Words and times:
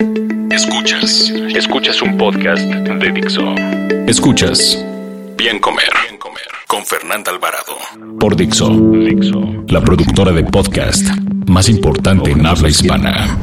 Escuchas. 0.00 1.30
Escuchas 1.54 2.00
un 2.00 2.16
podcast 2.16 2.62
de 2.62 3.12
Dixo. 3.12 3.54
Escuchas. 4.06 4.82
Bien 5.36 5.58
comer. 5.58 5.90
Bien 6.08 6.18
comer. 6.18 6.46
Con 6.66 6.86
Fernanda 6.86 7.30
Alvarado. 7.30 7.76
Por 8.18 8.34
Dixo. 8.34 8.70
Dixo. 8.70 9.42
La 9.68 9.82
productora 9.82 10.32
de 10.32 10.44
podcast 10.44 11.04
más 11.46 11.68
importante 11.68 12.30
en 12.30 12.46
habla 12.46 12.70
hispana. 12.70 13.36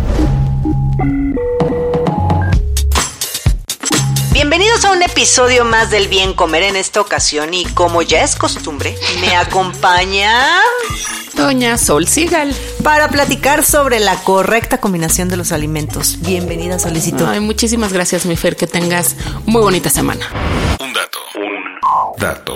Bienvenidos 4.32 4.84
a 4.86 4.92
un 4.94 5.04
episodio 5.04 5.64
más 5.64 5.92
del 5.92 6.08
Bien 6.08 6.34
Comer 6.34 6.64
en 6.64 6.76
esta 6.76 7.02
ocasión 7.02 7.54
y 7.54 7.66
como 7.66 8.02
ya 8.02 8.24
es 8.24 8.36
costumbre, 8.36 8.96
me 9.22 9.36
acompaña 9.36 10.32
Doña 11.38 11.78
Sol 11.78 12.08
Sigal. 12.08 12.54
para 12.84 13.10
platicar 13.10 13.64
sobre 13.64 14.00
la 14.00 14.16
correcta 14.24 14.80
combinación 14.80 15.30
de 15.30 15.38
los 15.38 15.52
alimentos. 15.52 16.18
Bienvenida, 16.22 16.80
Solicito. 16.80 17.28
Ay, 17.28 17.40
muchísimas 17.40 17.94
gracias, 17.94 18.26
mi 18.26 18.36
Fer, 18.36 18.56
que 18.56 18.66
tengas 18.66 19.16
muy 19.46 19.62
bonita 19.62 19.90
semana. 19.90 20.28
Un 20.80 20.94
dato. 20.94 21.20
Un 21.36 22.20
dato. 22.20 22.56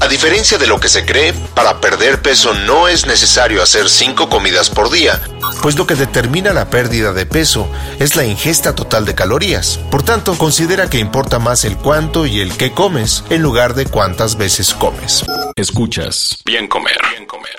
A 0.00 0.06
diferencia 0.06 0.58
de 0.58 0.66
lo 0.66 0.78
que 0.78 0.88
se 0.88 1.04
cree, 1.04 1.32
para 1.54 1.80
perder 1.80 2.22
peso 2.22 2.54
no 2.54 2.86
es 2.88 3.06
necesario 3.06 3.62
hacer 3.62 3.88
5 3.88 4.28
comidas 4.28 4.70
por 4.70 4.90
día, 4.90 5.20
pues 5.64 5.78
lo 5.78 5.86
que 5.86 5.94
determina 5.94 6.52
la 6.52 6.68
pérdida 6.68 7.14
de 7.14 7.24
peso 7.24 7.66
es 7.98 8.16
la 8.16 8.26
ingesta 8.26 8.74
total 8.74 9.06
de 9.06 9.14
calorías. 9.14 9.78
Por 9.90 10.02
tanto, 10.02 10.36
considera 10.36 10.90
que 10.90 10.98
importa 10.98 11.38
más 11.38 11.64
el 11.64 11.78
cuánto 11.78 12.26
y 12.26 12.40
el 12.40 12.54
qué 12.54 12.72
comes 12.72 13.24
en 13.30 13.40
lugar 13.40 13.72
de 13.72 13.86
cuántas 13.86 14.36
veces 14.36 14.74
comes. 14.74 15.24
Escuchas. 15.56 16.36
Bien 16.44 16.68
comer. 16.68 16.98
Bien 17.12 17.24
comer. 17.24 17.56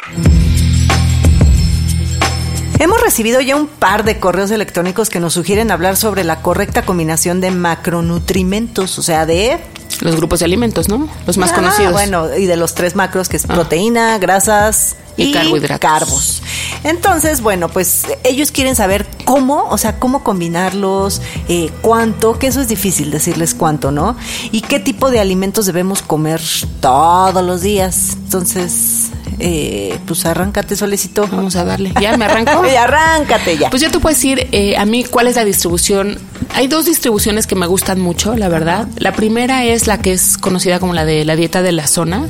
Hemos 2.78 3.02
recibido 3.02 3.42
ya 3.42 3.56
un 3.56 3.66
par 3.66 4.04
de 4.04 4.20
correos 4.20 4.52
electrónicos 4.52 5.10
que 5.10 5.20
nos 5.20 5.34
sugieren 5.34 5.72
hablar 5.72 5.98
sobre 5.98 6.24
la 6.24 6.44
correcta 6.44 6.84
combinación 6.84 7.42
de 7.42 7.50
macronutrimentos, 7.50 9.00
o 9.00 9.02
sea, 9.02 9.26
de 9.26 9.60
Los 10.02 10.16
grupos 10.16 10.40
de 10.40 10.46
alimentos, 10.46 10.90
¿no? 10.90 11.08
Los 11.26 11.38
más 11.38 11.52
Ah, 11.52 11.56
conocidos. 11.56 11.92
Bueno, 11.94 12.36
y 12.36 12.46
de 12.46 12.58
los 12.58 12.76
tres 12.76 12.96
macros, 12.96 13.30
que 13.30 13.38
es 13.38 13.46
proteína, 13.48 14.18
grasas 14.18 14.96
Y 15.18 15.32
carbohidratos. 15.32 15.80
carbos. 15.80 16.42
Entonces, 16.84 17.42
bueno, 17.42 17.70
pues 17.70 18.04
ellos 18.24 18.52
quieren 18.52 18.76
saber 18.76 19.08
cómo, 19.26 19.68
o 19.70 19.78
sea, 19.78 19.98
cómo 20.00 20.24
combinarlos, 20.24 21.22
eh, 21.48 21.70
cuánto, 21.82 22.38
que 22.38 22.48
eso 22.48 22.62
es 22.62 22.68
difícil 22.68 23.10
decirles 23.12 23.56
cuánto, 23.56 23.92
¿no? 23.92 24.16
Y 24.52 24.62
qué 24.62 24.80
tipo 24.80 25.10
de 25.12 25.20
alimentos 25.20 25.66
debemos 25.66 26.02
comer 26.02 26.42
todos 26.82 27.44
los 27.44 27.62
días. 27.62 28.12
Entonces, 28.24 29.08
eh, 29.40 29.98
pues 30.06 30.26
arráncate, 30.26 30.76
solecito. 30.76 31.28
Vamos 31.32 31.56
a 31.56 31.64
darle. 31.66 31.92
¿Ya 32.02 32.18
me 32.18 32.26
arranco? 32.26 32.64
Y 32.72 32.76
arráncate 32.76 33.58
ya. 33.58 33.70
Pues 33.70 33.82
yo 33.82 33.90
te 33.92 34.00
puedo 34.00 34.14
decir 34.14 34.48
eh, 34.52 34.76
a 34.78 34.86
mí 34.86 35.04
cuál 35.06 35.28
es 35.28 35.36
la 35.38 35.46
distribución. 35.46 36.20
Hay 36.56 36.68
dos 36.68 36.86
distribuciones 36.86 37.48
que 37.48 37.56
me 37.56 37.68
gustan 37.68 38.00
mucho, 38.00 38.36
la 38.36 38.48
verdad. 38.48 38.88
La 38.98 39.12
primera 39.12 39.66
es 39.66 39.88
la 39.88 39.98
que 40.00 40.14
es 40.14 40.38
conocida 40.38 40.80
como 40.80 40.94
la 40.94 41.04
de 41.06 41.26
la 41.26 41.36
dieta 41.36 41.62
de 41.62 41.74
la 41.74 41.86
zona, 41.86 42.28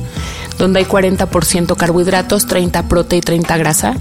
donde 0.58 0.80
hay 0.80 0.84
40% 0.84 1.76
carbohidratos, 1.76 2.46
30 2.46 2.88
prote 2.88 3.16
y 3.16 3.20
30 3.20 3.56
grasa. 3.56 3.94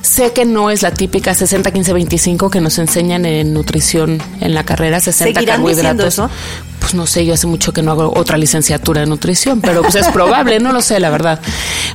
Sé 0.00 0.32
que 0.32 0.44
no 0.44 0.70
es 0.70 0.82
la 0.82 0.92
típica 0.92 1.34
60, 1.34 1.72
15, 1.72 1.92
25 1.92 2.50
que 2.50 2.60
nos 2.60 2.78
enseñan 2.78 3.26
en 3.26 3.52
nutrición 3.52 4.22
en 4.40 4.54
la 4.54 4.62
carrera, 4.64 5.00
60 5.00 5.40
¿Seguirán 5.40 5.64
diciendo 5.64 5.82
carbohidratos. 6.04 6.14
eso? 6.14 6.30
Pues 6.78 6.94
no 6.94 7.06
sé, 7.06 7.24
yo 7.24 7.32
hace 7.32 7.46
mucho 7.46 7.72
que 7.72 7.80
no 7.82 7.92
hago 7.92 8.12
otra 8.14 8.36
licenciatura 8.36 9.02
en 9.02 9.08
nutrición, 9.08 9.62
pero 9.62 9.80
pues 9.80 9.94
es 9.94 10.06
probable, 10.08 10.60
no 10.60 10.70
lo 10.72 10.82
sé, 10.82 11.00
la 11.00 11.08
verdad. 11.08 11.40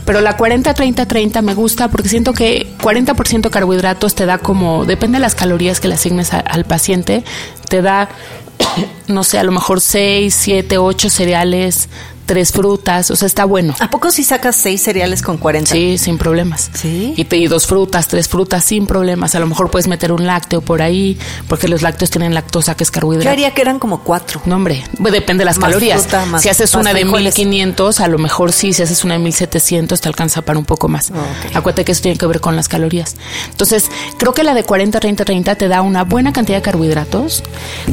Pero 0.04 0.20
la 0.20 0.36
40-30-30 0.36 1.44
me 1.44 1.54
gusta 1.54 1.90
porque 1.90 2.10
siento 2.10 2.34
que 2.34 2.76
40% 2.82 3.52
carbohidratos 3.52 4.16
te 4.16 4.26
da 4.26 4.40
como, 4.40 4.86
depende 4.86 5.18
de 5.18 5.22
las 5.22 5.36
calorías 5.36 5.80
que 5.80 5.88
le 5.90 5.94
asignes 5.94 6.34
a- 6.34 6.40
al 6.40 6.66
paciente, 6.66 7.24
te 7.70 7.82
da, 7.82 8.10
no 9.08 9.24
sé, 9.24 9.40
a 9.40 9.44
lo 9.44 9.52
mejor 9.52 9.80
6, 9.80 10.34
7, 10.34 10.78
8 10.78 11.10
cereales, 11.10 11.88
tres 12.30 12.52
frutas, 12.52 13.10
o 13.10 13.16
sea, 13.16 13.26
está 13.26 13.44
bueno. 13.44 13.74
¿A 13.80 13.90
poco 13.90 14.12
si 14.12 14.24
sacas 14.24 14.56
seis 14.56 14.84
cereales 14.84 15.24
con 15.24 15.38
40? 15.40 15.72
Sí, 15.72 15.98
sin 15.98 16.20
problemas. 16.20 16.70
¿Sí? 16.76 17.16
Y, 17.18 17.48
dos 17.48 17.66
frutas, 17.66 18.08
tres 18.08 18.28
frutas 18.28 18.64
sin 18.64 18.86
problemas. 18.86 19.34
A 19.34 19.40
lo 19.40 19.48
mejor 19.48 19.72
puedes 19.72 19.88
meter 19.88 20.12
un 20.12 20.28
lácteo 20.28 20.62
por 20.62 20.84
ahí, 20.84 21.18
porque 21.48 21.68
los 21.68 21.82
lácteos 21.82 22.12
tienen 22.12 22.36
lactosa, 22.36 22.76
que 22.78 22.84
es 22.84 22.90
Yo 22.90 22.94
carbohidrato. 22.94 23.32
haría 23.32 23.52
que 23.56 23.62
eran 23.64 23.80
como 23.80 24.04
cuatro. 24.04 24.44
No, 24.46 24.58
hombre, 24.58 24.84
pues 25.02 25.12
depende 25.12 25.42
de 25.42 25.46
las 25.46 25.58
Más 25.58 25.70
calorías. 25.70 26.02
fruta, 26.04 26.26
más- 26.28 26.44
si 26.44 26.50
haces 26.50 26.76
una 26.76 26.94
de 26.94 27.02
frijoles. 27.02 27.36
1500, 27.36 28.00
a 28.00 28.08
lo 28.08 28.20
mejor 28.20 28.52
sí, 28.52 28.74
si 28.74 28.84
haces 28.84 29.04
una 29.04 29.16
de 29.16 29.22
1700 29.22 30.00
te 30.00 30.08
alcanza 30.08 30.44
para 30.44 30.60
un 30.60 30.66
poco 30.66 30.88
más. 30.88 31.12
Acuérdate 31.56 31.84
que 31.84 31.94
eso 31.94 32.04
tiene 32.04 32.20
que 32.20 32.28
ver 32.28 32.42
con 32.42 32.56
las 32.56 32.68
calorías. 32.68 33.16
Entonces, 33.50 33.90
creo 34.20 34.36
que 34.36 34.44
la 34.44 34.54
de 34.54 34.64
40, 34.66 35.00
30, 35.00 35.26
30 35.26 35.56
te 35.56 35.68
da 35.68 35.82
una 35.82 36.04
buena 36.04 36.32
cantidad 36.32 36.60
de 36.60 36.62
carbohidratos, 36.62 37.42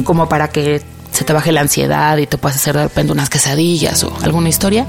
como 0.03 0.29
para 0.29 0.49
que 0.49 0.83
se 1.17 1.23
te 1.23 1.33
baje 1.33 1.51
la 1.51 1.61
ansiedad 1.61 2.15
y 2.17 2.27
te 2.27 2.37
puedas 2.37 2.57
hacer 2.57 2.75
de 2.75 2.83
repente 2.83 3.11
unas 3.11 3.31
quesadillas 3.31 4.03
o 4.03 4.15
alguna 4.21 4.49
historia. 4.49 4.85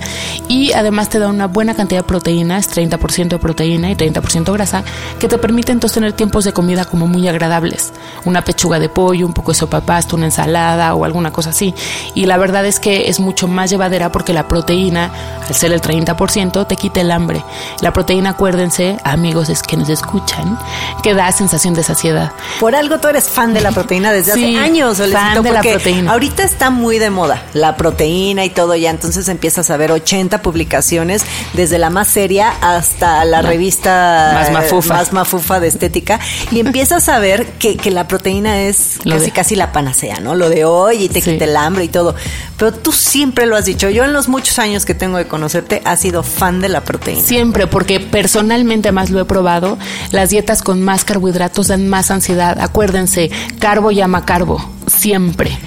Y 0.47 0.72
además 0.72 1.09
te 1.09 1.19
da 1.19 1.28
una 1.28 1.47
buena 1.47 1.72
cantidad 1.72 2.00
de 2.00 2.06
proteínas, 2.06 2.69
30% 2.71 3.28
de 3.28 3.39
proteína 3.39 3.91
y 3.91 3.94
30% 3.94 4.53
grasa, 4.53 4.84
que 5.19 5.27
te 5.27 5.39
permite 5.39 5.72
entonces 5.72 5.94
tener 5.94 6.12
tiempos 6.12 6.44
de 6.44 6.53
comida 6.53 6.84
como 6.84 7.06
muy 7.06 7.27
agradables. 7.28 7.94
Una 8.27 8.43
pechuga 8.44 8.78
de 8.78 8.91
pollo, 8.91 9.27
un 9.27 9.33
poco 9.33 9.53
de 9.53 9.59
sopa 9.59 9.81
pasta, 9.81 10.16
una 10.16 10.27
ensalada 10.27 10.94
o 10.94 11.06
alguna 11.06 11.33
cosa 11.33 11.49
así. 11.49 11.75
Y 12.15 12.27
la 12.27 12.37
verdad 12.37 12.66
es 12.66 12.78
que 12.78 13.09
es 13.09 13.21
mucho 13.21 13.49
más 13.49 13.71
llevadera 13.71 14.12
porque 14.12 14.34
la 14.34 14.47
proteína, 14.49 15.10
al 15.49 15.55
ser 15.55 15.72
el 15.72 15.81
30%, 15.81 16.66
te 16.66 16.77
quita 16.77 17.00
el 17.00 17.10
hambre. 17.10 17.43
La 17.81 17.95
proteína, 17.95 18.31
acuérdense, 18.31 18.99
amigos 19.03 19.49
es 19.49 19.62
que 19.62 19.78
nos 19.78 19.89
escuchan, 19.89 20.59
que 21.03 21.15
da 21.15 21.33
sensación 21.33 21.72
de 21.72 21.83
saciedad. 21.83 22.33
Por 22.60 22.75
algo 22.77 22.99
tú 22.99 23.09
eres 23.09 23.31
fan 23.31 23.55
de 23.55 23.62
la 23.62 23.72
proteína 23.72 24.12
desde 24.12 24.34
Sí, 24.34 24.45
hace 24.45 24.59
años, 24.59 24.99
fan 24.99 25.43
de 25.43 25.53
la 25.53 25.62
proteína. 25.62 26.18
Ahorita 26.19 26.43
está 26.43 26.71
muy 26.71 26.99
de 26.99 27.11
moda 27.11 27.45
la 27.53 27.77
proteína 27.77 28.45
y 28.45 28.51
todo 28.51 28.75
ya, 28.75 28.91
entonces 28.91 29.29
empiezas 29.29 29.71
a 29.71 29.77
ver 29.77 29.93
80 29.93 30.43
publicaciones 30.43 31.23
desde 31.53 31.79
la 31.79 31.91
más 31.91 32.09
seria 32.09 32.53
hasta 32.61 33.25
la 33.25 33.41
revista 33.41 34.33
Más 34.34 34.49
eh, 34.49 34.51
mafufa. 34.51 34.95
más 34.95 35.12
mafufa 35.12 35.61
de 35.61 35.69
estética 35.69 36.19
y 36.51 36.59
empiezas 36.59 37.09
a 37.09 37.21
ver 37.21 37.47
que, 37.61 37.77
que 37.77 37.93
la 37.93 38.09
proteína 38.09 38.62
es 38.62 38.99
Lo 39.05 39.12
casi 39.15 39.27
de- 39.27 39.31
casi 39.31 39.55
la 39.55 39.71
panacea, 39.71 40.19
¿no? 40.19 40.34
Lo 40.34 40.51
de 40.51 40.65
hoy 40.65 41.05
y 41.05 41.09
te 41.09 41.21
Sí. 41.21 41.31
quita 41.34 41.45
el 41.45 41.57
hambre 41.57 41.84
y 41.84 41.89
todo. 41.89 42.17
Pero 42.57 42.73
tú 42.73 42.91
siempre 42.91 43.47
lo 43.47 43.55
has 43.57 43.67
dicho. 43.67 43.89
Yo 43.89 44.03
en 44.05 44.12
los 44.12 44.27
muchos 44.27 44.59
años 44.59 44.84
que 44.84 44.95
tengo 44.95 45.19
de 45.19 45.28
conocerte 45.28 45.83
has 45.84 46.01
sido 46.01 46.25
fan 46.25 46.61
de 46.61 46.69
la 46.69 46.81
proteína. 46.81 47.23
Siempre, 47.23 47.69
porque 47.69 48.01
personalmente 48.01 48.91
más 48.91 49.11
lo 49.11 49.21
he 49.21 49.25
probado, 49.25 49.78
las 50.11 50.31
dietas 50.31 50.62
con 50.62 50.83
más 50.83 51.05
carbohidratos 51.05 51.69
dan 51.69 51.87
más 51.87 52.11
ansiedad. 52.11 52.59
Acuérdense, 52.61 53.31
carbo 53.61 53.93
llama 53.93 54.25
carbo, 54.25 54.69
siempre. 54.88 55.59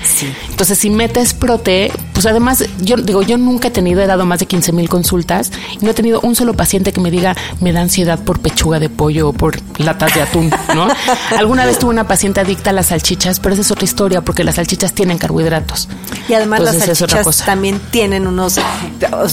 Entonces, 0.49 0.77
si 0.77 0.89
metes 0.89 1.33
prote, 1.33 1.91
pues 2.21 2.29
además, 2.31 2.63
yo 2.79 2.97
digo, 2.97 3.23
yo 3.23 3.35
nunca 3.39 3.69
he 3.69 3.71
tenido, 3.71 3.99
he 3.99 4.05
dado 4.05 4.27
más 4.27 4.39
de 4.39 4.45
15 4.45 4.73
mil 4.73 4.87
consultas 4.89 5.51
y 5.79 5.83
no 5.83 5.89
he 5.89 5.93
tenido 5.95 6.19
un 6.21 6.35
solo 6.35 6.53
paciente 6.53 6.93
que 6.93 7.01
me 7.01 7.09
diga, 7.09 7.35
me 7.61 7.73
da 7.73 7.81
ansiedad 7.81 8.19
por 8.19 8.39
pechuga 8.39 8.79
de 8.79 8.89
pollo 8.89 9.29
o 9.29 9.33
por 9.33 9.57
latas 9.79 10.13
de 10.13 10.21
atún, 10.21 10.51
¿no? 10.75 10.87
Alguna 11.37 11.65
vez 11.65 11.79
tuve 11.79 11.89
una 11.89 12.07
paciente 12.07 12.39
adicta 12.39 12.69
a 12.69 12.73
las 12.73 12.87
salchichas, 12.87 13.39
pero 13.39 13.53
esa 13.53 13.61
es 13.63 13.71
otra 13.71 13.85
historia, 13.85 14.21
porque 14.21 14.43
las 14.43 14.55
salchichas 14.55 14.93
tienen 14.93 15.17
carbohidratos. 15.17 15.89
Y 16.29 16.33
además 16.35 16.59
Entonces, 16.59 16.87
las 16.87 16.97
salchichas 16.99 17.37
también 17.43 17.81
tienen 17.89 18.27
unos 18.27 18.59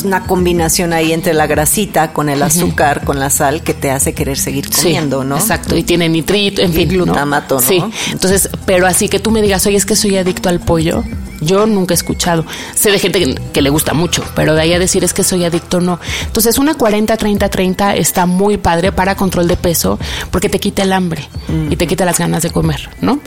una 0.05 0.25
combinación 0.25 0.95
ahí 0.95 1.13
entre 1.13 1.35
la 1.35 1.47
grasita 1.47 2.15
con 2.15 2.31
el 2.31 2.43
azúcar, 2.43 3.05
con 3.05 3.21
la 3.21 3.29
sal 3.29 3.63
que 3.63 3.75
te 3.75 3.91
hace 3.91 4.15
querer 4.15 4.39
seguir 4.39 4.71
comiendo, 4.71 5.21
sí, 5.23 5.29
¿no? 5.29 5.37
Exacto, 5.37 5.77
y 5.77 5.83
tiene 5.83 6.09
nitrito, 6.09 6.63
en 6.63 6.73
Y 6.73 6.77
fin. 6.77 6.89
glutamato, 6.89 7.57
¿no? 7.57 7.61
Sí, 7.61 7.85
entonces, 8.13 8.49
pero 8.65 8.87
así 8.87 9.11
que 9.11 9.19
tú 9.19 9.31
me 9.31 9.43
digas, 9.43 9.67
oye, 9.67 9.77
es 9.77 9.85
que 9.85 9.95
soy 9.95 10.17
adicto 10.17 10.49
al 10.49 10.61
pollo, 10.61 11.05
Yo 11.41 11.67
nunca 11.67 11.95
he 11.95 11.97
escuchado. 11.97 12.45
Sé 12.75 12.91
de 12.91 12.99
gente 12.99 13.37
que, 13.53 13.63
le 13.63 13.71
gusta 13.71 13.95
mucho, 13.95 14.25
pero 14.35 14.55
de 14.55 14.63
ahí 14.63 14.73
a 14.73 14.79
decir 14.79 15.05
es 15.05 15.13
que 15.13 15.25
soy 15.25 15.45
adicto, 15.45 15.81
no. 15.81 15.99
Entonces, 16.27 16.59
una 16.59 16.77
40-30-30 16.77 17.97
está 17.97 18.27
muy 18.27 18.57
padre 18.57 18.93
para 18.93 19.17
control 19.17 19.49
de 19.49 19.57
peso 19.57 19.99
porque 20.31 20.49
te 20.49 20.59
quita 20.59 20.83
el 20.83 20.93
hambre 20.93 21.29
y 21.71 21.77
te 21.77 21.87
quita 21.87 22.05
las 22.05 22.19
ganas 22.19 22.43
de 22.43 22.51
comer, 22.51 22.89
¿no? 23.01 23.21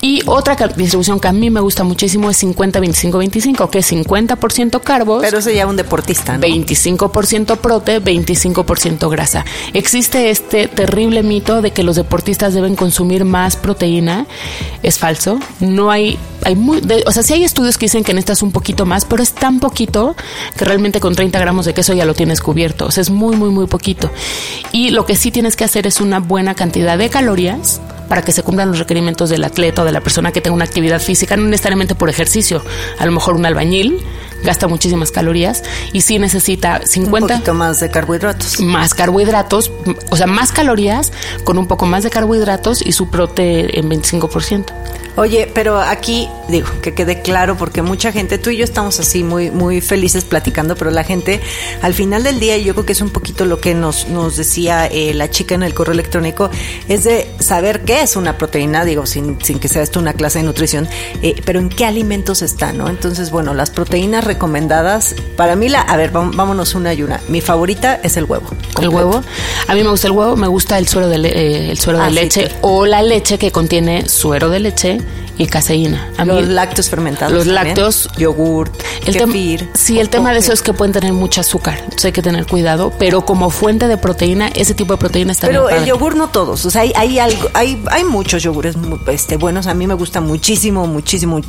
Y 0.00 0.22
otra 0.26 0.56
distribución 0.76 1.20
que 1.20 1.28
a 1.28 1.32
mí 1.32 1.48
me 1.48 1.60
gusta 1.60 1.84
muchísimo 1.84 2.28
es 2.28 2.42
50-25-25, 2.42 3.70
que 3.70 3.78
es 3.78 3.92
50% 3.92 4.80
carbos. 4.80 5.22
Pero 5.22 5.38
eso 5.38 5.50
ya 5.50 5.66
un 5.66 5.76
deportista, 5.76 6.36
¿no? 6.36 6.46
25% 6.46 7.58
prote, 7.58 8.02
25% 8.02 9.08
grasa. 9.08 9.44
Existe 9.72 10.30
este 10.30 10.68
terrible 10.68 11.22
mito 11.22 11.62
de 11.62 11.70
que 11.70 11.82
los 11.82 11.96
deportistas 11.96 12.54
deben 12.54 12.76
consumir 12.76 13.24
más 13.24 13.56
proteína. 13.56 14.26
Es 14.82 14.98
falso. 14.98 15.38
No 15.60 15.90
hay 15.90 16.18
hay 16.44 16.56
muy, 16.56 16.82
o 17.06 17.12
sea, 17.12 17.22
sí 17.22 17.34
hay 17.34 17.41
estudios 17.44 17.78
que 17.78 17.86
dicen 17.86 18.04
que 18.04 18.14
necesitas 18.14 18.42
un 18.42 18.52
poquito 18.52 18.86
más, 18.86 19.04
pero 19.04 19.22
es 19.22 19.32
tan 19.32 19.60
poquito 19.60 20.16
que 20.56 20.64
realmente 20.64 21.00
con 21.00 21.14
30 21.14 21.38
gramos 21.38 21.66
de 21.66 21.74
queso 21.74 21.94
ya 21.94 22.04
lo 22.04 22.14
tienes 22.14 22.40
cubierto. 22.40 22.86
O 22.86 22.90
sea, 22.90 23.02
es 23.02 23.10
muy, 23.10 23.36
muy, 23.36 23.50
muy 23.50 23.66
poquito. 23.66 24.10
Y 24.72 24.90
lo 24.90 25.06
que 25.06 25.16
sí 25.16 25.30
tienes 25.30 25.56
que 25.56 25.64
hacer 25.64 25.86
es 25.86 26.00
una 26.00 26.20
buena 26.20 26.54
cantidad 26.54 26.98
de 26.98 27.08
calorías 27.10 27.80
para 28.08 28.22
que 28.22 28.32
se 28.32 28.42
cumplan 28.42 28.68
los 28.68 28.78
requerimientos 28.78 29.30
del 29.30 29.44
atleta 29.44 29.82
o 29.82 29.84
de 29.84 29.92
la 29.92 30.00
persona 30.00 30.32
que 30.32 30.40
tenga 30.40 30.54
una 30.54 30.64
actividad 30.64 31.00
física, 31.00 31.36
no 31.36 31.44
necesariamente 31.44 31.94
por 31.94 32.10
ejercicio. 32.10 32.62
A 32.98 33.06
lo 33.06 33.12
mejor 33.12 33.36
un 33.36 33.46
albañil 33.46 34.00
gasta 34.42 34.68
muchísimas 34.68 35.10
calorías 35.10 35.62
y 35.92 36.00
sí 36.02 36.18
necesita 36.18 36.80
50 36.84 37.24
un 37.24 37.28
poquito 37.28 37.54
más 37.54 37.80
de 37.80 37.90
carbohidratos. 37.90 38.60
Más 38.60 38.94
carbohidratos, 38.94 39.70
o 40.10 40.16
sea, 40.16 40.26
más 40.26 40.52
calorías 40.52 41.12
con 41.44 41.58
un 41.58 41.66
poco 41.66 41.86
más 41.86 42.02
de 42.02 42.10
carbohidratos 42.10 42.84
y 42.84 42.92
su 42.92 43.08
prote 43.08 43.78
en 43.78 43.88
25%. 43.88 44.66
Oye, 45.14 45.50
pero 45.52 45.78
aquí 45.78 46.26
digo 46.48 46.68
que 46.80 46.94
quede 46.94 47.20
claro 47.20 47.58
porque 47.58 47.82
mucha 47.82 48.12
gente, 48.12 48.38
tú 48.38 48.48
y 48.48 48.56
yo 48.56 48.64
estamos 48.64 48.98
así 48.98 49.22
muy 49.22 49.50
muy 49.50 49.82
felices 49.82 50.24
platicando, 50.24 50.74
pero 50.74 50.90
la 50.90 51.04
gente 51.04 51.42
al 51.82 51.92
final 51.92 52.22
del 52.22 52.40
día, 52.40 52.56
yo 52.56 52.72
creo 52.72 52.86
que 52.86 52.92
es 52.92 53.02
un 53.02 53.10
poquito 53.10 53.44
lo 53.44 53.60
que 53.60 53.74
nos 53.74 54.08
nos 54.08 54.38
decía 54.38 54.86
eh, 54.86 55.12
la 55.12 55.28
chica 55.28 55.54
en 55.54 55.64
el 55.64 55.74
correo 55.74 55.92
electrónico, 55.92 56.50
es 56.88 57.04
de 57.04 57.30
saber 57.40 57.82
qué 57.82 58.00
es 58.00 58.16
una 58.16 58.38
proteína, 58.38 58.86
digo 58.86 59.04
sin, 59.04 59.38
sin 59.42 59.58
que 59.58 59.68
sea 59.68 59.82
esto 59.82 60.00
una 60.00 60.14
clase 60.14 60.38
de 60.38 60.44
nutrición, 60.44 60.88
eh, 61.20 61.34
pero 61.44 61.60
en 61.60 61.68
qué 61.68 61.84
alimentos 61.84 62.40
está, 62.40 62.72
¿no? 62.72 62.88
Entonces, 62.88 63.30
bueno, 63.30 63.52
las 63.52 63.68
proteínas 63.68 64.24
recomendadas, 64.32 65.14
para 65.36 65.56
mí 65.56 65.68
la, 65.68 65.80
a 65.80 65.96
ver, 65.96 66.10
vámonos 66.10 66.74
una 66.74 66.94
y 66.94 67.02
una. 67.02 67.20
Mi 67.28 67.40
favorita 67.40 68.00
es 68.02 68.16
el 68.16 68.24
huevo. 68.24 68.46
El 68.80 68.88
huevo, 68.88 69.22
a 69.68 69.74
mí 69.74 69.82
me 69.82 69.90
gusta 69.90 70.06
el 70.06 70.12
huevo, 70.12 70.36
me 70.36 70.48
gusta 70.48 70.78
el 70.78 70.88
suero 70.88 71.08
de 71.08 71.16
eh, 71.16 71.70
el 71.70 71.78
suero 71.78 71.98
de 71.98 72.06
ah, 72.06 72.10
leche 72.10 72.50
o 72.62 72.86
la 72.86 73.02
leche 73.02 73.38
que 73.38 73.50
contiene 73.50 74.08
suero 74.08 74.48
de 74.48 74.60
leche 74.60 74.98
y 75.38 75.46
caseína. 75.46 76.10
los 76.24 76.46
lácteos 76.46 76.88
fermentados. 76.88 77.32
Los 77.32 77.46
lácteos. 77.46 78.08
Yogurt, 78.16 78.72
el 79.06 79.16
kefir. 79.16 79.68
Sí, 79.74 79.98
el 79.98 80.08
tema 80.08 80.32
de 80.32 80.38
eso 80.38 80.52
es 80.52 80.62
que 80.62 80.72
pueden 80.72 80.92
tener 80.92 81.12
mucho 81.12 81.40
azúcar. 81.40 81.78
Entonces 81.78 82.06
hay 82.06 82.12
que 82.12 82.22
tener 82.22 82.46
cuidado. 82.46 82.92
Pero 82.98 83.24
como 83.24 83.50
fuente 83.50 83.88
de 83.88 83.96
proteína, 83.96 84.48
ese 84.48 84.74
tipo 84.74 84.94
de 84.94 84.98
proteína 84.98 85.32
está 85.32 85.46
Pero 85.46 85.68
el 85.68 85.84
yogur 85.84 86.16
no 86.16 86.28
todos. 86.28 86.64
O 86.66 86.70
sea, 86.70 86.82
hay, 86.82 86.92
hay, 86.94 87.18
algo, 87.18 87.48
hay, 87.54 87.82
hay 87.90 88.04
muchos 88.04 88.42
yogures 88.42 88.76
este, 89.08 89.36
buenos. 89.36 89.66
A 89.66 89.74
mí 89.74 89.86
me 89.86 89.94
gustan 89.94 90.26
muchísimo, 90.26 90.86
muchísimo 90.86 91.40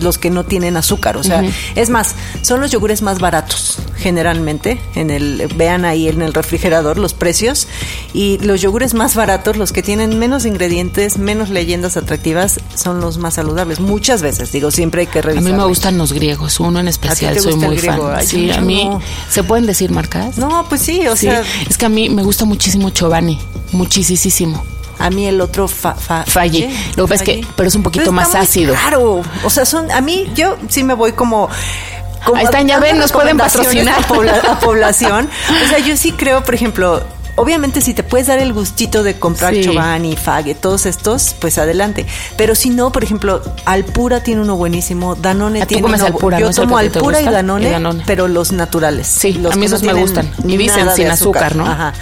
los 0.00 0.18
que 0.18 0.30
no 0.30 0.44
tienen 0.44 0.76
azúcar. 0.76 1.16
O 1.16 1.22
sea, 1.22 1.42
es 1.74 1.90
más, 1.90 2.14
son 2.42 2.60
los 2.60 2.70
yogures 2.70 3.02
más 3.02 3.18
baratos 3.18 3.78
generalmente. 3.96 4.78
En 4.94 5.10
el, 5.10 5.48
vean 5.56 5.86
ahí 5.86 6.08
en 6.08 6.20
el 6.20 6.34
refrigerador 6.34 6.98
los 6.98 7.14
precios. 7.14 7.66
Y 8.12 8.38
los 8.38 8.60
yogures 8.60 8.92
más 8.92 9.14
baratos, 9.14 9.56
los 9.56 9.72
que 9.72 9.82
tienen 9.82 10.18
menos 10.18 10.44
ingredientes, 10.44 11.16
menos 11.16 11.48
leyendas 11.48 11.96
atractivas, 11.96 12.60
son 12.74 13.00
los 13.00 13.16
más 13.18 13.34
saludables. 13.34 13.80
Muchas 13.80 14.20
veces, 14.20 14.52
digo, 14.52 14.70
siempre 14.70 15.02
hay 15.02 15.06
que 15.06 15.22
revisar. 15.22 15.48
A 15.48 15.50
mí 15.50 15.56
me 15.56 15.64
gustan 15.64 15.96
los 15.96 16.12
griegos, 16.12 16.60
uno 16.60 16.80
en 16.80 16.88
especial, 16.88 17.38
soy 17.40 17.56
muy 17.56 17.78
fan. 17.78 18.00
sí, 18.26 18.50
a 18.50 18.60
mí, 18.60 18.90
¿se 19.30 19.42
pueden 19.42 19.66
decir 19.66 19.90
marcas? 19.90 20.36
No, 20.36 20.66
pues 20.68 20.82
sí, 20.82 21.06
o 21.06 21.16
sea. 21.16 21.42
Es 21.68 21.78
que 21.78 21.86
a 21.86 21.88
mí 21.88 22.10
me 22.10 22.22
gusta 22.22 22.44
muchísimo 22.44 22.90
Chobani, 22.90 23.38
muchísimo. 23.72 24.62
A 24.98 25.10
mí 25.10 25.26
el 25.26 25.40
otro 25.40 25.66
fa, 25.66 25.94
falle. 25.94 26.70
Lo 26.96 27.06
que 27.06 27.14
pasa 27.14 27.24
es 27.24 27.28
que, 27.28 27.46
pero 27.56 27.68
es 27.68 27.74
un 27.74 27.82
poquito 27.82 28.12
más 28.12 28.34
ácido. 28.34 28.74
Claro, 28.74 29.22
o 29.44 29.50
sea, 29.50 29.64
son, 29.64 29.90
a 29.90 30.00
mí, 30.00 30.30
yo 30.34 30.56
sí 30.68 30.84
me 30.84 30.94
voy 30.94 31.12
como 31.12 31.48
Ahí 32.34 32.44
están, 32.44 32.66
ya 32.66 32.78
ven, 32.78 32.98
nos 32.98 33.12
pueden 33.12 33.36
patrocinar. 33.36 33.96
A, 34.48 34.58
población. 34.60 35.28
O 35.64 35.68
sea, 35.68 35.78
yo 35.78 35.96
sí 35.96 36.12
creo, 36.12 36.42
por 36.42 36.54
ejemplo, 36.54 37.02
obviamente 37.36 37.80
si 37.80 37.94
te 37.94 38.02
puedes 38.02 38.26
dar 38.26 38.38
el 38.38 38.52
gustito 38.52 39.02
de 39.02 39.18
comprar 39.18 39.54
sí. 39.54 39.62
Chobani, 39.62 40.16
Fague, 40.16 40.54
todos 40.54 40.86
estos, 40.86 41.34
pues 41.38 41.58
adelante. 41.58 42.06
Pero 42.36 42.54
si 42.54 42.70
no, 42.70 42.92
por 42.92 43.04
ejemplo, 43.04 43.42
Alpura 43.64 44.22
tiene 44.22 44.40
uno 44.40 44.56
buenísimo, 44.56 45.14
Danone 45.14 45.66
tiene 45.66 45.86
uno 45.86 46.04
Alpura, 46.04 46.38
Yo 46.38 46.50
tomo 46.50 46.78
Alpura 46.78 47.20
y 47.20 47.24
Danone, 47.24 48.02
pero 48.06 48.28
los 48.28 48.52
naturales. 48.52 49.06
Sí, 49.06 49.32
los 49.34 49.54
a 49.54 49.56
mí 49.56 49.66
esos 49.66 49.82
me 49.82 49.94
gustan. 49.94 50.30
Y 50.46 50.56
dicen 50.56 50.88
sin 50.94 51.08
azúcar, 51.08 51.56
¿no? 51.56 51.66
Ajá. 51.66 51.92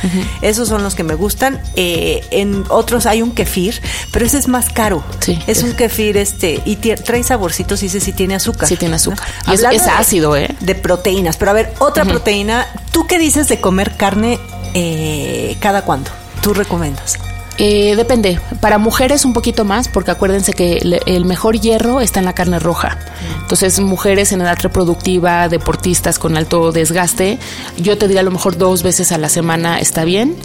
Esos 0.41 0.69
son 0.69 0.83
los 0.83 0.95
que 0.95 1.05
me 1.05 1.15
gustan. 1.15 1.61
Eh, 1.77 2.25
en 2.31 2.65
otros 2.69 3.07
hay 3.07 3.23
un 3.23 3.33
kefir, 3.33 3.81
pero 4.11 4.27
ese 4.27 4.39
es 4.39 4.49
más 4.49 4.71
caro. 4.71 5.05
Sí. 5.21 5.39
Es 5.47 5.63
un 5.63 5.73
kefir 5.73 6.17
este 6.17 6.63
y 6.65 6.77
trae 6.77 7.23
saborcitos 7.23 7.83
y 7.83 7.87
ese 7.87 8.01
sí 8.01 8.13
tiene 8.13 8.35
azúcar. 8.35 8.69
Sí 8.69 8.77
tiene 8.77 8.97
azúcar. 8.97 9.27
Y 9.47 9.55
es, 9.55 9.87
ácido, 9.87 10.37
¿eh? 10.37 10.55
De 10.61 10.75
proteínas. 10.75 11.37
Pero 11.37 11.51
a 11.51 11.55
ver, 11.55 11.73
otra 11.79 12.05
proteína. 12.05 12.67
¿Tú 12.93 13.07
qué 13.07 13.19
dices 13.19 13.49
de 13.49 13.61
comer 13.61 13.97
carne 13.97 14.39
eh, 14.75 15.57
cada 15.61 15.83
cuándo? 15.83 16.11
¿Tú 16.43 16.55
recomiendas? 16.55 17.19
Eh, 17.59 17.95
depende. 17.97 18.41
Para 18.61 18.79
mujeres 18.79 19.25
un 19.25 19.33
poquito 19.33 19.65
más, 19.65 19.89
porque 19.89 20.11
acuérdense 20.11 20.53
que 20.53 20.79
el 21.07 21.25
mejor 21.25 21.61
hierro 21.61 22.01
está 22.01 22.21
en 22.21 22.25
la 22.25 22.33
carne 22.33 22.59
roja. 22.59 22.99
Entonces, 23.41 23.79
mujeres 23.81 24.33
en 24.33 24.41
edad 24.41 24.59
reproductiva, 24.61 25.49
deportistas 25.49 26.19
con 26.19 26.37
alto 26.37 26.73
desgaste, 26.73 27.39
yo 27.77 27.99
te 27.99 28.09
diría 28.09 28.21
a 28.21 28.25
lo 28.25 28.31
mejor 28.31 28.57
dos 28.57 28.83
veces 28.83 29.13
a 29.13 29.19
la 29.19 29.29
semana 29.29 29.79
está 29.79 30.05
bien 30.05 30.37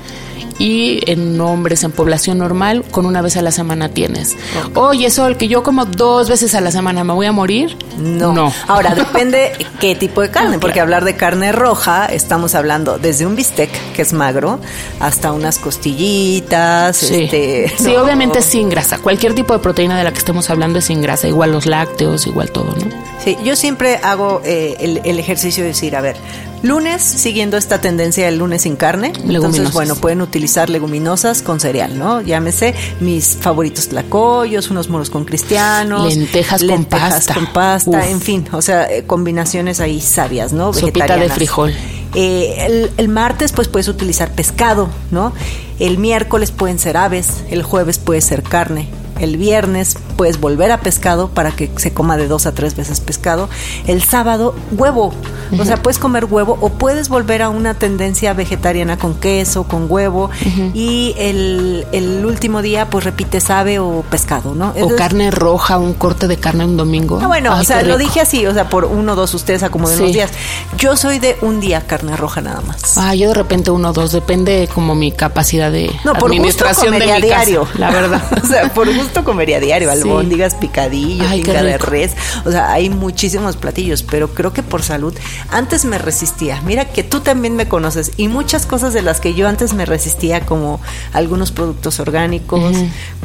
y 0.60 1.00
en 1.10 1.40
hombres 1.40 1.84
en 1.84 1.92
población 1.92 2.40
normal 2.40 2.84
con 2.92 3.06
una 3.06 3.22
vez 3.22 3.38
a 3.38 3.42
la 3.42 3.52
semana 3.52 3.90
tienes. 3.90 4.38
Oye, 4.74 5.10
Sol, 5.10 5.38
que 5.38 5.48
yo 5.48 5.64
como 5.64 5.86
dos 5.86 6.30
veces 6.30 6.56
a 6.56 6.62
la 6.62 6.72
semana 6.72 7.04
me 7.04 7.14
voy 7.14 7.26
a 7.26 7.32
morir. 7.32 7.78
No. 7.98 8.34
no. 8.34 8.54
Ahora, 8.68 8.96
depende 8.96 9.52
qué 9.80 9.96
tipo 9.96 10.22
de 10.22 10.30
carne, 10.30 10.60
porque 10.60 10.80
hablar 10.80 11.04
de 11.04 11.16
carne 11.16 11.52
roja, 11.52 12.06
estamos 12.06 12.56
hablando 12.56 12.98
desde 12.98 13.26
un 13.26 13.36
bistec, 13.36 13.70
que 13.94 14.02
es 14.02 14.14
magro, 14.14 14.60
hasta 15.00 15.32
unas 15.32 15.60
costillitas. 15.60 16.98
Sí, 16.98 17.24
este, 17.24 17.74
sí 17.78 17.96
obviamente 17.96 18.42
sin 18.42 18.70
grasa. 18.70 19.00
Cualquier 19.00 19.34
tipo 19.34 19.54
de 19.54 19.60
proteína 19.60 19.98
de 19.98 20.04
la 20.04 20.12
que 20.12 20.20
estemos 20.20 20.50
hablando 20.50 20.80
es 20.80 20.86
sin 20.86 21.02
grasa, 21.02 21.28
igual 21.28 21.52
los 21.52 21.66
lácteos, 21.66 22.28
igual 22.28 22.52
todo, 22.52 22.76
¿no? 22.76 23.07
Sí, 23.28 23.36
yo 23.44 23.58
siempre 23.58 23.98
hago 24.04 24.42
eh, 24.46 24.78
el, 24.80 25.02
el 25.04 25.20
ejercicio 25.20 25.62
de 25.62 25.72
decir, 25.72 25.98
a 25.98 26.00
ver, 26.00 26.16
Lunes, 26.64 27.02
siguiendo 27.04 27.58
esta 27.58 27.82
tendencia 27.82 28.26
del 28.26 28.38
lunes 28.38 28.62
sin 28.62 28.78
carne. 28.78 29.12
Entonces, 29.28 29.74
bueno, 29.74 29.96
pueden 29.96 30.22
utilizar 30.22 30.70
leguminosas 30.70 31.42
con 31.42 31.60
cereal, 31.60 32.00
¿no? 32.00 32.22
Llámese 32.22 32.74
mis 33.02 33.36
favoritos 33.36 33.90
tlacoyos, 33.90 34.70
unos 34.72 34.88
moros 34.88 35.10
con 35.10 35.26
cristianos. 35.26 36.16
Lentejas, 36.16 36.64
con 36.64 36.86
pasta. 36.86 37.34
con 37.34 37.48
pasta, 37.48 38.08
en 38.08 38.22
fin, 38.22 38.48
o 38.54 38.62
sea, 38.62 38.90
eh, 38.90 39.04
combinaciones 39.06 39.82
ahí 39.82 40.00
sabias, 40.00 40.54
¿no? 40.54 40.72
Sopita 40.72 41.18
de 41.18 41.28
frijol. 41.28 41.74
Eh, 42.16 42.66
el, 42.66 42.92
el, 42.96 43.10
martes, 43.10 43.52
pues 43.52 43.68
puedes 43.68 43.90
utilizar 43.90 44.32
pescado, 44.32 44.88
¿no? 45.12 45.34
El 45.80 45.98
miércoles 45.98 46.52
pueden 46.52 46.80
ser 46.80 46.96
aves, 46.96 47.44
el 47.50 47.62
jueves 47.62 48.00
puede 48.00 48.22
ser 48.22 48.42
carne, 48.42 48.88
el 49.20 49.38
viernes 49.38 49.98
puedes 50.16 50.40
volver 50.40 50.72
a 50.72 50.80
pescado 50.80 51.30
para 51.30 51.52
que 51.52 51.72
se 51.78 51.94
coma 51.94 52.18
de 52.18 52.28
dos 52.28 52.46
a 52.46 52.54
tres 52.54 52.76
veces 52.76 53.00
pescado. 53.00 53.50
El 53.86 54.04
sábado, 54.04 54.56
huevo. 54.72 55.14
O 55.58 55.66
sea, 55.66 55.82
puedes 55.82 55.98
comer 55.98 56.26
huevo 56.26 56.58
o 56.60 56.70
puedes 56.70 57.10
volver 57.10 57.42
a 57.42 57.50
una 57.50 57.74
tendencia 57.74 58.34
vegetariana 58.34 58.98
con 58.98 59.16
queso, 59.16 59.64
con 59.64 59.88
huevo. 59.90 60.30
Y 60.74 61.16
el, 61.18 61.86
el, 61.92 62.26
último 62.26 62.62
día, 62.62 62.90
pues 62.90 63.06
repites 63.06 63.50
ave 63.50 63.80
o 63.80 64.04
pescado, 64.10 64.56
¿no? 64.56 64.74
O 64.82 64.96
carne 64.96 65.32
roja, 65.32 65.78
un 65.78 65.94
corte 65.94 66.28
de 66.28 66.38
carne 66.38 66.66
un 66.66 66.78
domingo. 66.78 67.20
Ah, 67.22 67.28
bueno, 67.28 67.58
o 67.58 67.64
sea, 67.64 67.84
lo 67.84 67.98
dije 67.98 68.22
así, 68.22 68.46
o 68.46 68.54
sea, 68.54 68.70
por 68.70 68.86
uno 68.86 69.14
o 69.14 69.16
dos 69.16 69.34
ustedes 69.34 69.64
acomoden 69.64 70.00
los 70.00 70.12
días. 70.12 70.32
Yo 70.78 70.96
soy 70.98 71.20
de 71.20 71.38
un 71.42 71.60
día 71.60 71.88
carne 71.88 72.16
roja 72.18 72.42
nada 72.42 72.62
más. 72.62 72.98
Ah, 72.98 73.16
yo 73.16 73.30
de 73.30 73.34
repente 73.34 73.72
uno 73.72 73.90
o 73.90 73.94
dos, 73.94 74.12
depende 74.12 74.70
como 74.74 74.96
mi 74.96 75.12
capacidad 75.12 75.72
de 75.72 75.92
no, 76.04 76.14
por 76.14 76.32
administración 76.32 76.98
de 76.98 77.08
mi 77.08 77.22
diario. 77.22 77.68
la 77.78 77.92
verdad. 77.92 78.22
o 78.44 78.48
sea, 78.48 78.74
por 78.74 78.94
gusto 78.94 79.07
comería 79.24 79.60
diario, 79.60 79.92
albóndigas, 79.92 80.56
picadillos, 80.56 81.32
pinga 81.32 81.64
de 81.64 81.78
res. 81.78 82.14
O 82.46 82.52
sea, 82.52 82.72
hay 82.72 82.90
muchísimos 82.90 83.58
platillos, 83.58 84.04
pero 84.04 84.34
creo 84.34 84.54
que 84.54 84.64
por 84.64 84.84
salud 84.84 85.14
antes 85.50 85.86
me 85.86 85.98
resistía. 85.98 86.62
Mira 86.62 86.86
que 86.86 87.04
tú 87.04 87.20
también 87.20 87.56
me 87.56 87.68
conoces 87.68 88.12
y 88.18 88.28
muchas 88.28 88.66
cosas 88.66 88.94
de 88.94 89.02
las 89.02 89.20
que 89.20 89.34
yo 89.34 89.48
antes 89.48 89.74
me 89.74 89.86
resistía, 89.86 90.46
como 90.46 90.80
algunos 91.14 91.52
productos 91.52 92.00
orgánicos, 92.00 92.76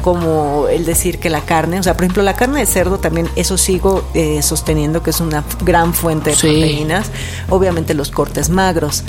como 0.01 0.67
el 0.69 0.85
decir 0.85 1.19
que 1.19 1.29
la 1.29 1.41
carne, 1.41 1.79
o 1.79 1.83
sea, 1.83 1.93
por 1.93 2.03
ejemplo, 2.03 2.23
la 2.23 2.35
carne 2.35 2.59
de 2.59 2.65
cerdo 2.65 2.99
también, 2.99 3.29
eso 3.35 3.57
sigo 3.57 4.07
eh, 4.13 4.41
sosteniendo 4.41 5.03
que 5.03 5.11
es 5.11 5.19
una 5.19 5.43
gran 5.63 5.93
fuente 5.93 6.31
de 6.31 6.35
proteínas. 6.35 7.11
Obviamente 7.49 7.93
los 7.93 8.11
cortes 8.11 8.49
magros. 8.49 9.03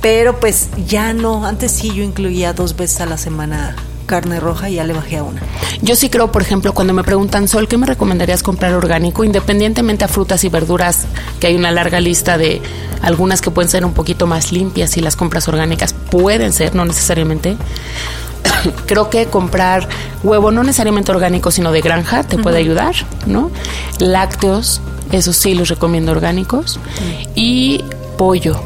Pero 0.00 0.38
pues 0.38 0.68
ya 0.86 1.12
no, 1.12 1.44
antes 1.44 1.72
sí 1.72 1.92
yo 1.92 2.02
incluía 2.02 2.52
dos 2.52 2.76
veces 2.76 3.00
a 3.00 3.06
la 3.06 3.18
semana 3.18 3.74
carne 4.06 4.40
roja 4.40 4.70
y 4.70 4.76
ya 4.76 4.84
le 4.84 4.92
bajé 4.92 5.18
a 5.18 5.22
una. 5.22 5.42
Yo 5.82 5.96
sí 5.96 6.08
creo, 6.08 6.32
por 6.32 6.42
ejemplo, 6.42 6.72
cuando 6.72 6.94
me 6.94 7.02
preguntan, 7.02 7.48
Sol, 7.48 7.68
¿qué 7.68 7.76
me 7.76 7.86
recomendarías 7.86 8.42
comprar 8.42 8.72
orgánico? 8.74 9.24
Independientemente 9.24 10.04
a 10.04 10.08
frutas 10.08 10.44
y 10.44 10.48
verduras, 10.48 11.06
que 11.40 11.48
hay 11.48 11.56
una 11.56 11.70
larga 11.70 12.00
lista 12.00 12.38
de 12.38 12.62
algunas 13.02 13.40
que 13.40 13.50
pueden 13.50 13.70
ser 13.70 13.84
un 13.84 13.92
poquito 13.92 14.26
más 14.26 14.52
limpias 14.52 14.96
y 14.96 15.00
las 15.00 15.16
compras 15.16 15.48
orgánicas 15.48 15.92
pueden 15.92 16.52
ser, 16.52 16.74
no 16.74 16.84
necesariamente. 16.84 17.56
creo 18.86 19.10
que 19.10 19.26
comprar 19.26 19.88
huevo 20.22 20.50
no 20.50 20.62
necesariamente 20.62 21.12
orgánico, 21.12 21.50
sino 21.50 21.72
de 21.72 21.80
granja, 21.80 22.22
te 22.22 22.38
puede 22.38 22.58
ayudar, 22.58 22.94
¿no? 23.26 23.50
Lácteos, 23.98 24.80
eso 25.12 25.32
sí 25.32 25.54
los 25.54 25.68
recomiendo 25.68 26.12
orgánicos. 26.12 26.78
Y 27.34 27.84
pollo 28.16 28.60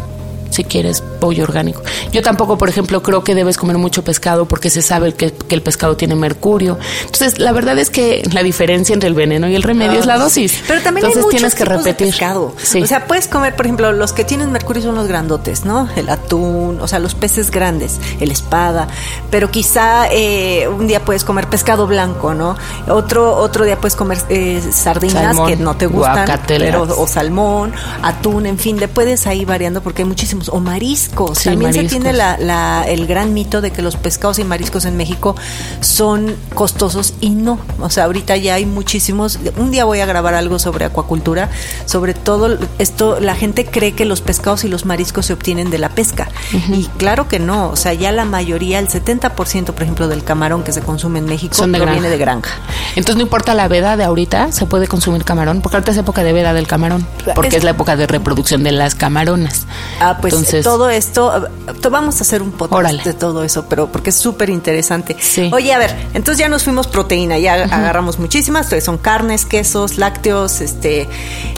si 0.50 0.64
quieres 0.64 1.02
pollo 1.20 1.44
orgánico. 1.44 1.82
Yo 2.12 2.22
tampoco, 2.22 2.58
por 2.58 2.68
ejemplo, 2.68 3.02
creo 3.02 3.22
que 3.22 3.34
debes 3.34 3.56
comer 3.56 3.78
mucho 3.78 4.02
pescado 4.02 4.46
porque 4.46 4.70
se 4.70 4.82
sabe 4.82 5.14
que, 5.14 5.32
el 5.50 5.62
pescado 5.62 5.96
tiene 5.96 6.14
mercurio. 6.14 6.78
Entonces, 7.04 7.38
la 7.38 7.52
verdad 7.52 7.78
es 7.78 7.90
que 7.90 8.22
la 8.32 8.42
diferencia 8.42 8.94
entre 8.94 9.08
el 9.08 9.14
veneno 9.14 9.48
y 9.48 9.54
el 9.54 9.62
remedio 9.62 9.98
es 9.98 10.06
la 10.06 10.18
dosis. 10.18 10.62
Pero 10.66 10.80
también 10.80 11.06
Entonces, 11.06 11.24
hay 11.24 11.38
tienes 11.38 11.54
que 11.54 11.64
repetir. 11.64 12.08
pescado. 12.08 12.54
O 12.56 12.86
sea, 12.86 13.06
puedes 13.06 13.28
comer, 13.28 13.54
por 13.54 13.66
ejemplo, 13.66 13.92
los 13.92 14.12
que 14.12 14.24
tienen 14.24 14.50
mercurio 14.50 14.82
son 14.82 14.94
los 14.94 15.06
grandotes, 15.06 15.64
¿no? 15.64 15.88
El 15.96 16.08
atún, 16.08 16.80
o 16.80 16.88
sea, 16.88 16.98
los 16.98 17.14
peces 17.14 17.50
grandes, 17.50 18.00
el 18.20 18.30
espada. 18.30 18.88
Pero 19.30 19.50
quizá 19.50 20.08
eh, 20.10 20.68
un 20.68 20.86
día 20.86 21.04
puedes 21.04 21.24
comer 21.24 21.48
pescado 21.48 21.86
blanco, 21.86 22.34
¿no? 22.34 22.56
Otro 22.88 23.36
otro 23.36 23.64
día 23.64 23.78
puedes 23.80 23.96
comer 23.96 24.18
eh, 24.28 24.62
sardinas 24.72 25.38
que 25.40 25.56
no 25.56 25.76
te 25.76 25.86
gustan, 25.86 26.28
pero, 26.46 26.82
o 26.82 27.06
salmón, 27.06 27.72
atún, 28.02 28.46
en 28.46 28.58
fin, 28.58 28.78
le 28.78 28.88
puedes 28.88 29.26
ahí 29.26 29.44
variando 29.44 29.82
porque 29.82 30.02
hay 30.02 30.08
muchísimos 30.08 30.48
o 30.48 30.60
mariscos. 30.60 31.09
También 31.44 31.72
se 31.72 31.84
tiene 31.84 32.12
la, 32.12 32.84
el 32.86 33.06
gran 33.06 33.34
mito 33.34 33.60
de 33.60 33.70
que 33.70 33.82
los 33.82 33.96
pescados 33.96 34.38
y 34.38 34.44
mariscos 34.44 34.84
en 34.84 34.96
México 34.96 35.34
son 35.80 36.36
costosos 36.54 37.14
y 37.20 37.30
no. 37.30 37.58
O 37.80 37.90
sea, 37.90 38.04
ahorita 38.04 38.36
ya 38.36 38.54
hay 38.54 38.66
muchísimos. 38.66 39.38
Un 39.56 39.70
día 39.70 39.84
voy 39.84 40.00
a 40.00 40.06
grabar 40.06 40.34
algo 40.34 40.58
sobre 40.58 40.84
acuacultura, 40.84 41.50
sobre 41.86 42.14
todo 42.14 42.58
esto, 42.78 43.20
la 43.20 43.34
gente 43.34 43.66
cree 43.66 43.92
que 43.92 44.04
los 44.04 44.20
pescados 44.20 44.64
y 44.64 44.68
los 44.68 44.84
mariscos 44.84 45.26
se 45.26 45.32
obtienen 45.32 45.70
de 45.70 45.78
la 45.78 45.90
pesca. 45.90 46.28
Y 46.68 46.84
claro 46.96 47.28
que 47.28 47.38
no. 47.38 47.68
O 47.68 47.76
sea, 47.76 47.92
ya 47.94 48.12
la 48.12 48.24
mayoría, 48.24 48.78
el 48.78 48.88
70% 48.88 49.72
por 49.72 49.82
ejemplo 49.82 50.08
del 50.08 50.24
camarón 50.24 50.62
que 50.62 50.72
se 50.72 50.80
consume 50.80 51.18
en 51.18 51.26
México 51.26 51.56
proviene 51.56 52.08
de 52.08 52.18
granja. 52.18 52.50
Entonces 52.90 53.16
no 53.16 53.22
importa 53.22 53.54
la 53.54 53.68
veda 53.68 53.96
de 53.96 54.04
ahorita, 54.04 54.52
se 54.52 54.66
puede 54.66 54.86
consumir 54.88 55.24
camarón, 55.24 55.60
porque 55.60 55.76
ahorita 55.76 55.92
es 55.92 55.98
época 55.98 56.22
de 56.22 56.32
veda 56.32 56.52
del 56.52 56.66
camarón, 56.66 57.06
porque 57.34 57.56
es, 57.56 57.64
la 57.64 57.70
época 57.70 57.96
de 57.96 58.06
reproducción 58.06 58.62
de 58.62 58.72
las 58.72 58.94
camaronas. 58.94 59.66
Ah, 60.00 60.18
pues 60.20 60.34
entonces, 60.34 60.64
todo 60.64 60.90
esto, 61.00 61.48
vamos 61.90 62.18
a 62.18 62.22
hacer 62.22 62.42
un 62.42 62.52
podcast 62.52 63.04
de 63.04 63.14
todo 63.14 63.42
eso, 63.42 63.66
pero 63.68 63.90
porque 63.90 64.10
es 64.10 64.16
súper 64.16 64.50
interesante. 64.50 65.16
Oye, 65.52 65.72
a 65.72 65.78
ver, 65.78 65.94
entonces 66.14 66.38
ya 66.38 66.48
nos 66.48 66.62
fuimos 66.62 66.86
proteína, 66.86 67.38
ya 67.38 67.64
agarramos 67.64 68.18
muchísimas, 68.18 68.66
entonces 68.66 68.84
son 68.84 68.98
carnes, 68.98 69.44
quesos, 69.44 69.98
lácteos, 69.98 70.60
este, 70.60 71.08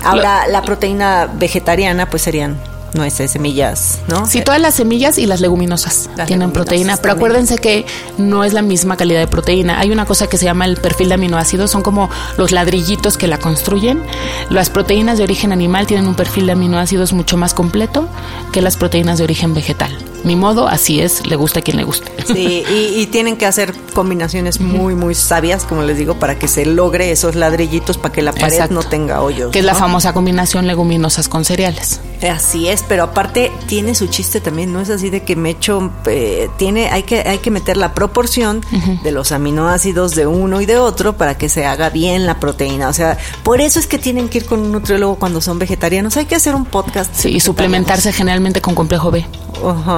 ahora 0.03 0.47
la 0.49 0.63
proteína 0.63 1.29
vegetariana 1.35 2.09
pues 2.09 2.23
serían 2.23 2.57
nueces, 2.95 3.31
semillas, 3.31 4.01
¿no? 4.09 4.27
Sí, 4.27 4.43
todas 4.43 4.61
las 4.61 4.75
semillas 4.75 5.19
y 5.19 5.27
las 5.27 5.41
leguminosas 5.41 6.11
tienen 6.27 6.53
proteína, 6.53 6.97
pero 6.97 7.15
acuérdense 7.15 7.59
que 7.59 7.87
no 8.19 8.45
es 8.45 8.53
la 8.53 8.63
misma 8.63 8.97
calidad 8.97 9.21
de 9.21 9.27
proteína. 9.27 9.79
Hay 9.81 9.91
una 9.91 10.05
cosa 10.05 10.27
que 10.27 10.39
se 10.39 10.45
llama 10.45 10.65
el 10.65 10.77
perfil 10.77 11.09
de 11.09 11.15
aminoácidos, 11.15 11.71
son 11.71 11.83
como 11.83 12.11
los 12.37 12.53
ladrillitos 12.53 13.17
que 13.17 13.27
la 13.27 13.39
construyen. 13.39 14.03
Las 14.51 14.71
proteínas 14.71 15.19
de 15.19 15.25
origen 15.25 15.53
animal 15.53 15.87
tienen 15.87 16.07
un 16.07 16.15
perfil 16.15 16.47
de 16.47 16.53
aminoácidos 16.53 17.13
mucho 17.13 17.37
más 17.37 17.55
completo 17.55 18.09
que 18.53 18.63
las 18.63 18.77
proteínas 18.77 19.19
de 19.19 19.25
origen 19.25 19.55
vegetal. 19.55 19.97
Mi 20.25 20.37
modo, 20.37 20.69
así 20.69 21.01
es, 21.01 21.27
le 21.27 21.35
gusta 21.35 21.61
a 21.61 21.63
quien 21.63 21.77
le 21.77 21.85
guste. 21.85 22.11
Sí, 22.27 22.65
y, 22.71 23.07
tienen 23.13 23.37
que 23.37 23.45
hacer 23.45 23.75
combinaciones 23.93 24.61
muy, 24.61 24.95
muy 24.95 25.15
sabias, 25.15 25.65
como 25.65 25.83
les 25.83 25.99
digo, 25.99 26.15
para 26.15 26.39
que 26.39 26.47
se 26.47 26.65
logre 26.65 27.11
esos 27.11 27.35
ladrillitos, 27.35 27.99
para 27.99 28.13
que 28.13 28.23
la 28.23 28.33
pared 28.33 28.71
no 28.71 28.83
tenga 28.83 29.21
hoyos. 29.21 29.51
Que 29.51 29.59
es 29.59 29.65
la 29.65 29.75
famosa 29.75 30.13
combinación 30.13 30.67
leguminosas 30.67 31.29
con 31.29 31.45
cereales. 31.45 32.01
Así 32.23 32.69
es, 32.69 32.82
pero 32.89 33.05
aparte 33.05 33.53
tiene 33.67 33.95
su 33.95 34.07
chiste 34.09 34.41
también, 34.41 34.73
no 34.73 34.81
es 34.81 34.91
así 34.91 35.11
de 35.11 35.23
que 35.23 35.37
me 35.37 35.51
echo, 35.51 35.91
eh, 36.07 36.49
tiene, 36.57 36.91
hay 36.91 37.03
que, 37.05 37.21
hay 37.21 37.39
que 37.39 37.51
meter 37.51 37.77
la 37.77 37.95
proporción 37.95 38.65
de 39.03 39.13
los 39.13 39.33
aminoácidos 39.33 40.15
de 40.15 40.27
uno 40.27 40.61
y 40.61 40.67
de 40.67 40.79
otro 40.79 41.17
para 41.17 41.37
que 41.37 41.49
se 41.49 41.67
haga 41.67 41.91
bien 41.91 42.27
la 42.27 42.41
proteína. 42.41 42.89
O 42.89 42.93
sea, 42.93 43.19
por 43.43 43.61
eso 43.61 43.79
es 43.79 43.87
que 43.87 43.99
tienen 43.99 44.29
que 44.29 44.39
ir 44.39 44.47
con 44.47 44.61
un 44.61 44.73
nutriólogo 44.73 45.17
cuando 45.17 45.41
son 45.41 45.59
vegetarianos. 45.59 46.17
Hay 46.17 46.27
que 46.27 46.35
hacer 46.35 46.55
un 46.55 46.65
podcast. 46.65 47.15
Sí, 47.15 47.31
y 47.31 47.41
suplementarse 47.41 48.13
generalmente 48.13 48.61
con 48.61 48.75
complejo 48.75 49.11
B. 49.11 49.27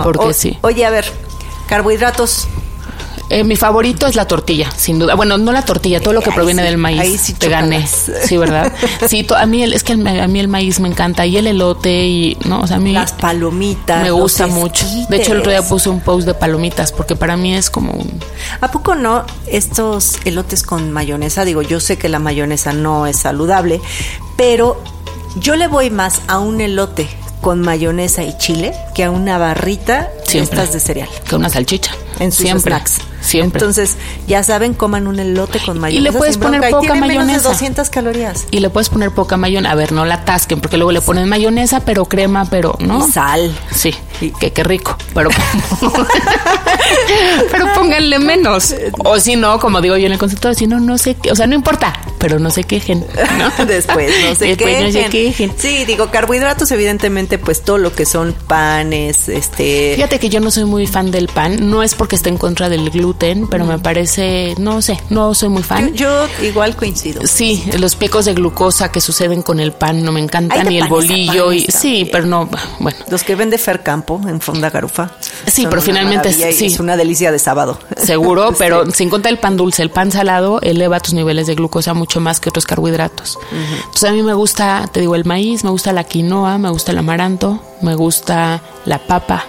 Porque 0.03 0.35
sí. 0.35 0.59
Oye, 0.63 0.85
a 0.85 0.91
ver, 0.91 1.11
carbohidratos. 1.67 2.49
Eh, 3.35 3.43
mi 3.43 3.57
favorito 3.57 4.07
es 4.07 4.15
la 4.15 4.29
tortilla, 4.29 4.71
sin 4.77 5.01
duda. 5.01 5.17
Bueno, 5.17 5.37
no 5.39 5.51
la 5.51 5.63
tortilla, 5.63 5.99
todo 6.01 6.15
lo 6.15 6.21
que 6.21 6.31
proviene 6.31 6.63
del 6.63 6.79
maíz. 6.79 7.01
Ahí 7.01 7.19
sí 7.19 7.33
te 7.33 7.49
gané. 7.49 7.85
Sí, 7.85 8.37
¿verdad? 8.37 8.73
Sí, 9.09 9.27
a 9.37 9.47
mí 9.47 9.65
el, 9.65 9.73
es 9.73 9.83
que 9.83 9.95
a 9.95 10.29
mí 10.29 10.39
el 10.39 10.47
maíz 10.47 10.79
me 10.79 10.89
encanta 10.89 11.27
y 11.27 11.37
el 11.37 11.49
elote 11.49 12.07
y 12.07 12.39
no, 12.45 12.61
o 12.61 12.67
sea, 12.69 12.77
a 12.77 12.81
mí 12.81 12.93
las 12.93 13.11
palomitas 13.11 14.05
me 14.05 14.13
gusta 14.13 14.47
mucho. 14.47 14.87
De 15.09 15.17
hecho, 15.17 15.33
el 15.33 15.41
otro 15.41 15.51
día 15.51 15.63
puse 15.63 15.89
un 15.89 16.01
post 16.01 16.29
de 16.29 16.35
palomitas 16.35 16.93
porque 16.93 17.17
para 17.17 17.37
mí 17.37 17.57
es 17.57 17.71
como 17.71 17.91
un 17.91 18.21
¿A 18.61 18.71
poco 18.71 18.95
no 18.95 19.25
estos 19.49 20.19
elotes 20.25 20.63
con 20.63 20.93
mayonesa? 20.93 21.45
Digo, 21.45 21.61
yo 21.63 21.81
sé 21.81 21.99
que 21.99 22.09
la 22.09 22.21
mayonesa 22.21 22.73
no 22.73 23.09
es 23.09 23.19
saludable, 23.19 23.81
pero 24.37 24.81
yo 25.41 25.57
le 25.57 25.67
voy 25.67 25.91
más 25.91 26.23
a 26.29 26.39
un 26.39 26.61
elote 26.61 27.09
con 27.45 27.61
mayonesa 27.61 28.23
y 28.23 28.35
chile 28.39 28.73
que 28.95 29.05
a 29.05 29.11
una 29.11 29.37
barrita 29.37 30.09
Siempre. 30.27 30.67
de 30.67 30.81
cereal. 30.81 31.11
Que 31.29 31.37
una 31.37 31.51
salchicha. 31.51 31.93
En 32.19 32.33
sus 32.33 32.47
Siempre. 32.47 32.73
snacks. 32.73 32.97
Siempre. 33.21 33.61
Entonces, 33.61 33.97
ya 34.27 34.43
saben, 34.43 34.73
coman 34.73 35.07
un 35.07 35.19
elote 35.19 35.61
con 35.61 35.79
mayonesa. 35.79 36.09
Y 36.09 36.13
le 36.13 36.19
puedes 36.19 36.39
poner 36.39 36.71
poca 36.71 36.95
mayonesa. 36.95 37.27
Menos 37.27 37.43
de 37.43 37.49
200 37.51 37.91
calorías. 37.91 38.47
Y 38.51 38.61
le 38.61 38.71
puedes 38.71 38.89
poner 38.89 39.11
poca 39.11 39.37
mayonesa. 39.37 39.73
A 39.73 39.75
ver, 39.75 39.93
no 39.93 40.07
la 40.07 40.15
atasquen, 40.15 40.63
porque 40.63 40.79
luego 40.79 40.91
le 40.91 41.03
ponen 41.03 41.29
mayonesa, 41.29 41.81
pero 41.81 42.07
crema, 42.07 42.47
pero, 42.47 42.79
¿no? 42.81 43.07
Y 43.07 43.13
sal. 43.13 43.55
Sí, 43.75 43.95
que 44.41 44.53
qué 44.53 44.65
rico. 44.65 44.97
Pero, 45.15 45.31
pero 47.51 47.73
pónganle 47.75 48.19
menos. 48.19 48.75
O 49.05 49.19
si 49.19 49.37
no, 49.37 49.59
como 49.59 49.81
digo 49.81 49.97
yo 49.97 50.07
en 50.07 50.13
el 50.13 50.19
consultorio, 50.19 50.57
si 50.57 50.67
no, 50.67 50.81
no 50.81 50.99
sé 50.99 51.15
qué. 51.15 51.33
O 51.33 51.37
sea, 51.37 51.47
no 51.47 51.55
importa, 51.55 51.93
pero 52.19 52.39
no 52.39 52.51
se 52.51 52.65
quejen. 52.65 53.05
¿no? 53.39 53.65
Después 53.67 54.13
no 54.25 54.35
se 54.35 54.47
Después 54.47 54.83
No 54.83 54.93
se 54.93 55.09
quejen. 55.09 55.53
Sí, 55.57 55.85
digo, 55.85 56.11
carbohidratos, 56.11 56.71
evidentemente, 56.73 57.39
pues 57.39 57.63
todo 57.63 57.79
lo 57.79 57.93
que 57.93 58.07
son 58.07 58.35
panes, 58.47 59.29
este. 59.29 59.93
Fíjate 59.97 60.19
que 60.19 60.29
yo 60.29 60.41
no 60.41 60.51
soy 60.51 60.65
muy 60.65 60.87
fan 60.87 61.11
del 61.11 61.29
pan. 61.29 61.71
No 61.71 61.83
es 61.83 61.95
porque 61.95 62.17
esté 62.17 62.31
en 62.31 62.39
contra 62.39 62.69
del 62.69 62.91
gluten, 62.91 63.47
pero 63.49 63.65
me 63.65 63.79
parece, 63.79 64.55
no 64.59 64.83
sé, 64.83 64.99
no 65.11 65.35
soy 65.35 65.49
muy 65.49 65.63
fan. 65.63 65.95
Yo, 65.95 66.27
igual 66.43 66.77
coincido. 66.77 67.27
Sí, 67.27 67.65
los 67.79 67.97
picos 67.97 68.25
de 68.25 68.35
glucosa 68.35 68.91
que 68.91 69.01
suceden 69.01 69.43
con 69.43 69.61
el 69.61 69.73
pan 69.73 70.05
no 70.05 70.13
me 70.13 70.21
encantan, 70.21 70.69
ni 70.69 70.79
el 70.79 70.89
bolillo. 70.89 71.53
y 71.53 71.67
Sí, 71.69 72.09
pero 72.11 72.27
no, 72.27 72.49
bueno. 72.79 72.99
Los 73.11 73.23
que 73.23 73.35
vende 73.35 73.59
Fer 73.59 73.83
Campo 74.15 74.29
en 74.29 74.41
Fonda 74.41 74.71
Garufa. 74.71 75.11
Sí, 75.47 75.67
pero 75.69 75.83
finalmente 75.83 76.33
sí. 76.33 76.67
es 76.67 76.81
una 76.81 76.97
delicia 76.97 77.33
de 77.33 77.39
sábado. 77.39 77.79
Seguro, 77.97 78.53
pero 78.59 78.91
sin 78.91 79.11
contar 79.11 79.33
el 79.33 79.39
pan 79.39 79.57
dulce, 79.57 79.83
el 79.83 79.91
pan 79.91 80.11
salado 80.11 80.61
eleva 80.61 81.01
tus 81.01 81.15
niveles 81.15 81.47
de 81.47 81.55
glucosa 81.55 81.95
mucho 81.95 82.21
más 82.21 82.41
que 82.41 82.49
otros 82.49 82.67
carbohidratos. 82.67 83.39
Entonces 83.53 84.11
a 84.11 84.13
mí 84.13 84.23
me 84.23 84.35
gusta, 84.35 84.89
te 84.93 85.01
digo, 85.01 85.15
el 85.15 85.25
maíz, 85.25 85.65
me 85.65 85.71
gusta 85.71 85.93
la 85.93 86.05
quinoa, 86.05 86.59
me 86.59 86.71
gusta 86.71 86.93
el 86.93 86.99
amaranto, 86.99 87.61
me 87.83 87.95
gusta 87.95 88.63
la 88.85 88.99
papa, 88.99 89.45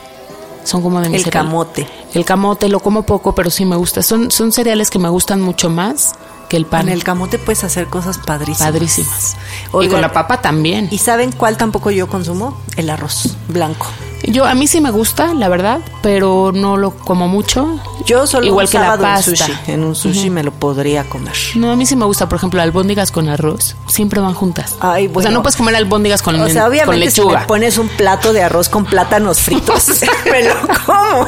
son 0.64 0.82
como 0.82 1.00
de 1.00 1.10
mi 1.10 1.18
El 1.18 1.30
camote. 1.30 1.88
El 2.14 2.26
camote 2.26 2.70
lo 2.70 2.80
como 2.80 3.04
poco, 3.04 3.36
pero 3.36 3.50
sí 3.50 3.66
me 3.66 3.76
gusta. 3.76 4.02
Son, 4.02 4.32
son 4.32 4.52
cereales 4.52 4.90
que 4.90 5.00
me 5.00 5.10
gustan 5.10 5.42
mucho 5.42 5.70
más 5.70 6.14
que 6.50 6.58
el 6.58 6.66
pan. 6.66 6.82
Con 6.82 6.90
el 6.90 7.04
camote 7.04 7.38
puedes 7.38 7.64
hacer 7.64 7.88
cosas 7.88 8.18
padrísimas. 8.18 8.72
Padrísimas. 8.72 9.38
y 9.82 9.88
con 9.88 10.02
la 10.02 10.12
papa 10.12 10.42
también. 10.42 10.88
¿Y 10.92 10.98
saben 10.98 11.32
cuál 11.32 11.58
tampoco 11.58 11.92
yo 11.92 12.08
consumo? 12.08 12.60
El 12.78 12.90
arroz 12.90 13.38
blanco. 13.48 13.88
Yo 14.27 14.46
a 14.46 14.53
mí 14.55 14.67
sí 14.67 14.82
me 14.82 14.91
gusta, 14.91 15.34
la 15.34 15.50
verdad, 15.50 15.79
pero 16.01 16.51
no 16.53 16.77
lo 16.77 16.91
como 16.91 17.27
mucho. 17.27 17.79
Yo 18.05 18.27
solo 18.27 18.46
igual 18.46 18.70
que 18.70 18.79
la 18.79 18.98
pasta. 18.98 19.32
En, 19.32 19.38
sushi. 19.38 19.53
en 19.67 19.84
un 19.84 19.96
sushi 19.96 20.29
me 20.29 20.44
lo 20.44 20.51
podría 20.51 21.03
comer. 21.03 21.34
No, 21.55 21.72
a 21.72 21.75
mí 21.75 21.86
sí 21.86 21.96
me 21.96 22.05
gusta, 22.05 22.29
por 22.29 22.38
ejemplo, 22.38 22.62
albóndigas 22.62 23.12
con 23.12 23.29
arroz, 23.29 23.75
siempre 23.88 24.22
van 24.22 24.34
juntas. 24.34 24.75
Ay, 24.79 25.08
bueno. 25.08 25.20
O 25.20 25.22
sea, 25.24 25.32
no 25.32 25.41
puedes 25.41 25.55
comer 25.55 25.75
albóndigas 25.75 26.22
con, 26.22 26.39
o 26.39 26.50
sea, 26.50 26.67
obviamente 26.67 27.12
Si 27.12 27.22
me 27.22 27.38
pones 27.46 27.77
un 27.77 27.88
plato 27.88 28.34
de 28.34 28.44
arroz 28.44 28.70
con 28.70 28.86
plátanos 28.86 29.39
fritos, 29.39 29.88
me 30.32 30.44
lo 30.44 30.55
como. 30.86 31.27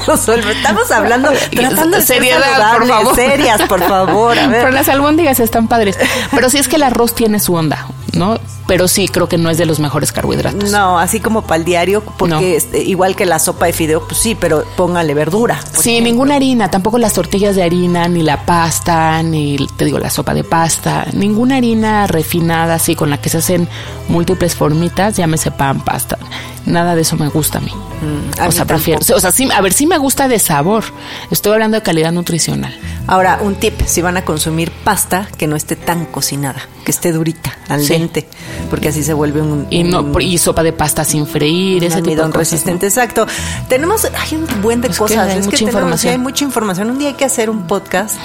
Estamos 0.50 0.92
hablando 0.92 1.30
tratando 1.52 1.98
de 1.98 2.04
seriedad, 2.06 2.78
por 2.78 2.88
favor. 2.88 3.16
serias, 3.16 3.62
por 3.64 3.82
favor. 3.82 4.38
A 4.38 4.48
ver. 4.48 4.62
Pero 4.62 4.72
las 4.72 4.90
albóndigas 4.90 5.40
están 5.40 5.68
padres. 5.68 5.98
Pero 6.32 6.50
sí 6.50 6.58
es 6.58 6.68
que 6.68 6.76
el 6.76 6.84
arroz 6.84 7.14
tiene 7.16 7.40
su 7.40 7.54
onda, 7.54 7.88
¿no? 8.18 8.40
Pero 8.68 8.88
sí 8.88 9.08
creo 9.08 9.30
que 9.30 9.38
no 9.38 9.50
es 9.50 9.58
de 9.58 9.66
los 9.66 9.80
mejores 9.80 10.12
carbohidratos. 10.12 10.72
No, 10.72 11.00
así 11.00 11.20
como 11.20 11.44
para 11.44 11.58
el 11.58 11.66
diario, 11.66 12.02
porque 12.02 12.58
este, 12.58 12.84
igual 12.84 13.16
que 13.16 13.26
la 13.26 13.40
sopa 13.40 13.66
de 13.68 13.74
fideo, 13.74 14.06
pues 14.06 14.20
sí, 14.20 14.36
pero 14.36 14.66
póngale 14.76 15.14
verdura. 15.14 15.60
Sí, 15.80 16.02
ninguna 16.02 16.36
harina, 16.36 16.70
tampoco 16.70 16.98
las 16.98 17.14
tortillas 17.14 17.56
de 17.56 17.64
harina, 17.64 18.08
ni 18.08 18.24
la 18.24 18.46
pasta, 18.46 19.24
ni 19.24 19.58
te 19.78 19.86
digo 19.86 20.00
la 20.00 20.10
sopa 20.10 20.34
de 20.34 20.44
pasta, 20.44 21.08
ninguna 21.14 21.58
harina 21.58 22.08
refinada 22.08 22.76
así 22.76 22.96
con 22.96 23.10
la 23.10 23.22
que 23.22 23.30
se 23.30 23.38
hacen 23.38 23.70
múltiples 24.10 24.56
formitas, 24.56 25.16
llámese 25.16 25.52
pan, 25.52 25.82
pasta. 25.82 26.18
Nada 26.66 26.96
de 26.96 27.02
eso 27.04 27.16
me 27.16 27.30
gusta 27.30 27.60
a 27.60 27.62
mí. 27.62 27.72
Mm, 27.72 28.42
a 28.42 28.44
o 28.44 28.48
mí 28.48 28.52
sea, 28.52 28.66
prefiero, 28.66 29.00
o 29.00 29.20
sea, 29.20 29.32
sí, 29.32 29.48
a 29.56 29.62
ver, 29.62 29.72
sí 29.72 29.88
me 29.88 29.98
gusta 29.98 30.28
de 30.28 30.40
sabor. 30.40 30.84
Estoy 31.32 31.54
hablando 31.54 31.78
de 31.78 31.84
calidad 31.84 32.12
nutricional. 32.12 32.76
Ahora, 33.08 33.40
un 33.42 33.56
tip, 33.56 33.82
si 33.86 34.02
van 34.02 34.18
a 34.18 34.26
consumir 34.26 34.70
pasta, 34.84 35.28
que 35.38 35.48
no 35.48 35.56
esté 35.56 35.76
tan 35.78 36.06
cocinada, 36.06 36.62
que 36.84 36.92
esté 36.92 37.12
durita, 37.14 37.58
al 37.70 37.82
Sí. 37.82 37.94
dente, 37.94 38.28
porque 38.70 38.90
así 38.90 39.02
se 39.02 39.14
vuelve 39.14 39.42
un... 39.42 39.66
Y 39.70 39.84
no 39.84 40.02
un- 40.02 40.22
y 40.22 40.38
sopa 40.38 40.62
de 40.62 40.74
pasta 40.74 41.06
sin 41.06 41.26
freír, 41.26 41.84
ese 41.86 42.02
tipo 42.02 42.10
de 42.12 42.18
cosas. 42.18 42.36
resistente, 42.36 42.86
exacto. 42.88 43.26
Tenemos, 43.70 44.04
hay 44.06 44.36
un 44.38 44.62
buen 44.62 44.82
de 44.82 44.90
Es 44.90 44.96
que 44.96 45.00
cosas. 45.00 45.30
hay 45.30 45.40
es 45.40 45.46
mucha 45.46 45.52
que 45.52 45.66
tenemos- 45.66 45.74
información. 45.76 46.12
hay 46.12 46.18
mucha 46.20 46.44
información. 46.44 46.90
Un 46.92 47.00
día 47.00 47.08
hay 47.10 47.14
que 47.14 47.26
hacer 47.26 47.50
un 47.50 47.66
podcast, 47.66 48.18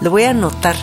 lo 0.00 0.10
voy 0.10 0.22
a 0.24 0.30
anotar, 0.30 0.76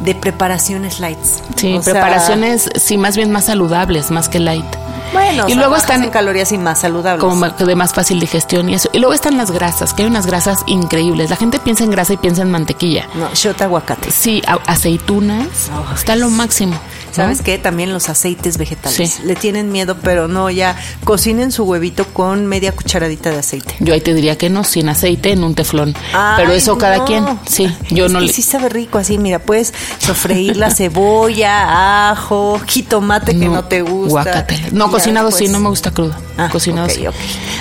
de 0.00 0.14
preparaciones 0.14 1.00
lights. 1.00 1.42
Sí, 1.56 1.74
O 1.76 1.82
sea, 1.82 1.92
preparaciones, 1.94 2.68
sí, 2.76 2.96
más 2.98 3.16
bien 3.16 3.30
más 3.30 3.46
saludables, 3.46 4.10
más 4.10 4.28
que 4.28 4.38
light. 4.40 4.64
bueno, 5.12 5.44
y 5.48 5.54
luego 5.54 5.60
luego 5.70 5.76
están- 5.76 6.04
en 6.04 6.10
calorías 6.10 6.52
y 6.52 6.58
más 6.58 6.80
saludables. 6.80 7.20
Como 7.24 7.48
de 7.48 7.74
más 7.74 7.94
fácil 7.94 8.20
digestión 8.20 8.68
y 8.68 8.74
eso. 8.74 8.88
Y 8.92 8.98
luego 8.98 9.14
están 9.14 9.36
las 9.36 9.50
grasas, 9.50 9.94
que 9.94 10.02
hay 10.02 10.08
unas 10.08 10.26
grasas 10.26 10.60
increíbles. 10.66 11.30
La 11.30 11.36
gente 11.36 11.58
piensa 11.58 11.84
en 11.84 11.90
grasa 11.90 12.12
y 12.12 12.16
piensa 12.18 12.42
en 12.42 12.50
mantequilla. 12.50 13.06
No, 13.14 13.28
shot 13.34 13.60
aguacate. 13.62 14.10
Sí, 14.10 14.42
a- 14.46 14.58
aceitunas, 14.70 15.70
está 15.94 16.14
lo 16.16 16.28
máximo. 16.30 16.78
¿No? 17.18 17.24
¿Sabes 17.24 17.42
qué? 17.42 17.58
También 17.58 17.92
los 17.92 18.08
aceites 18.08 18.58
vegetales. 18.58 19.10
Sí. 19.10 19.22
Le 19.24 19.34
tienen 19.36 19.70
miedo, 19.72 19.96
pero 20.02 20.28
no, 20.28 20.48
ya 20.50 20.76
cocinen 21.04 21.52
su 21.52 21.64
huevito 21.64 22.06
con 22.06 22.46
media 22.46 22.72
cucharadita 22.72 23.30
de 23.30 23.38
aceite. 23.38 23.74
Yo 23.80 23.94
ahí 23.94 24.00
te 24.00 24.14
diría 24.14 24.36
que 24.38 24.48
no, 24.50 24.64
sin 24.64 24.88
aceite, 24.88 25.32
en 25.32 25.44
un 25.44 25.54
teflón. 25.54 25.94
Pero 26.36 26.52
eso 26.52 26.78
cada 26.78 26.98
no. 26.98 27.04
quien. 27.04 27.24
Sí, 27.46 27.70
yo 27.90 28.06
Es 28.06 28.12
no 28.12 28.20
que 28.20 28.26
le. 28.26 28.32
sí 28.32 28.42
sabe 28.42 28.68
rico 28.68 28.98
así, 28.98 29.18
mira, 29.18 29.38
puedes 29.38 29.72
sofreír 29.98 30.56
la 30.56 30.70
cebolla, 30.74 32.10
ajo, 32.10 32.60
jitomate 32.66 33.38
que 33.38 33.46
no 33.48 33.64
te 33.64 33.82
gusta. 33.82 34.10
guácatela. 34.10 34.68
No, 34.72 34.90
cocinado 34.90 35.30
sí, 35.30 35.48
no 35.48 35.60
me 35.60 35.68
gusta 35.68 35.90
crudo. 35.90 36.14
Ah, 36.36 36.48
cocinado 36.50 36.88
sí. 36.88 37.06
ok. 37.06 37.14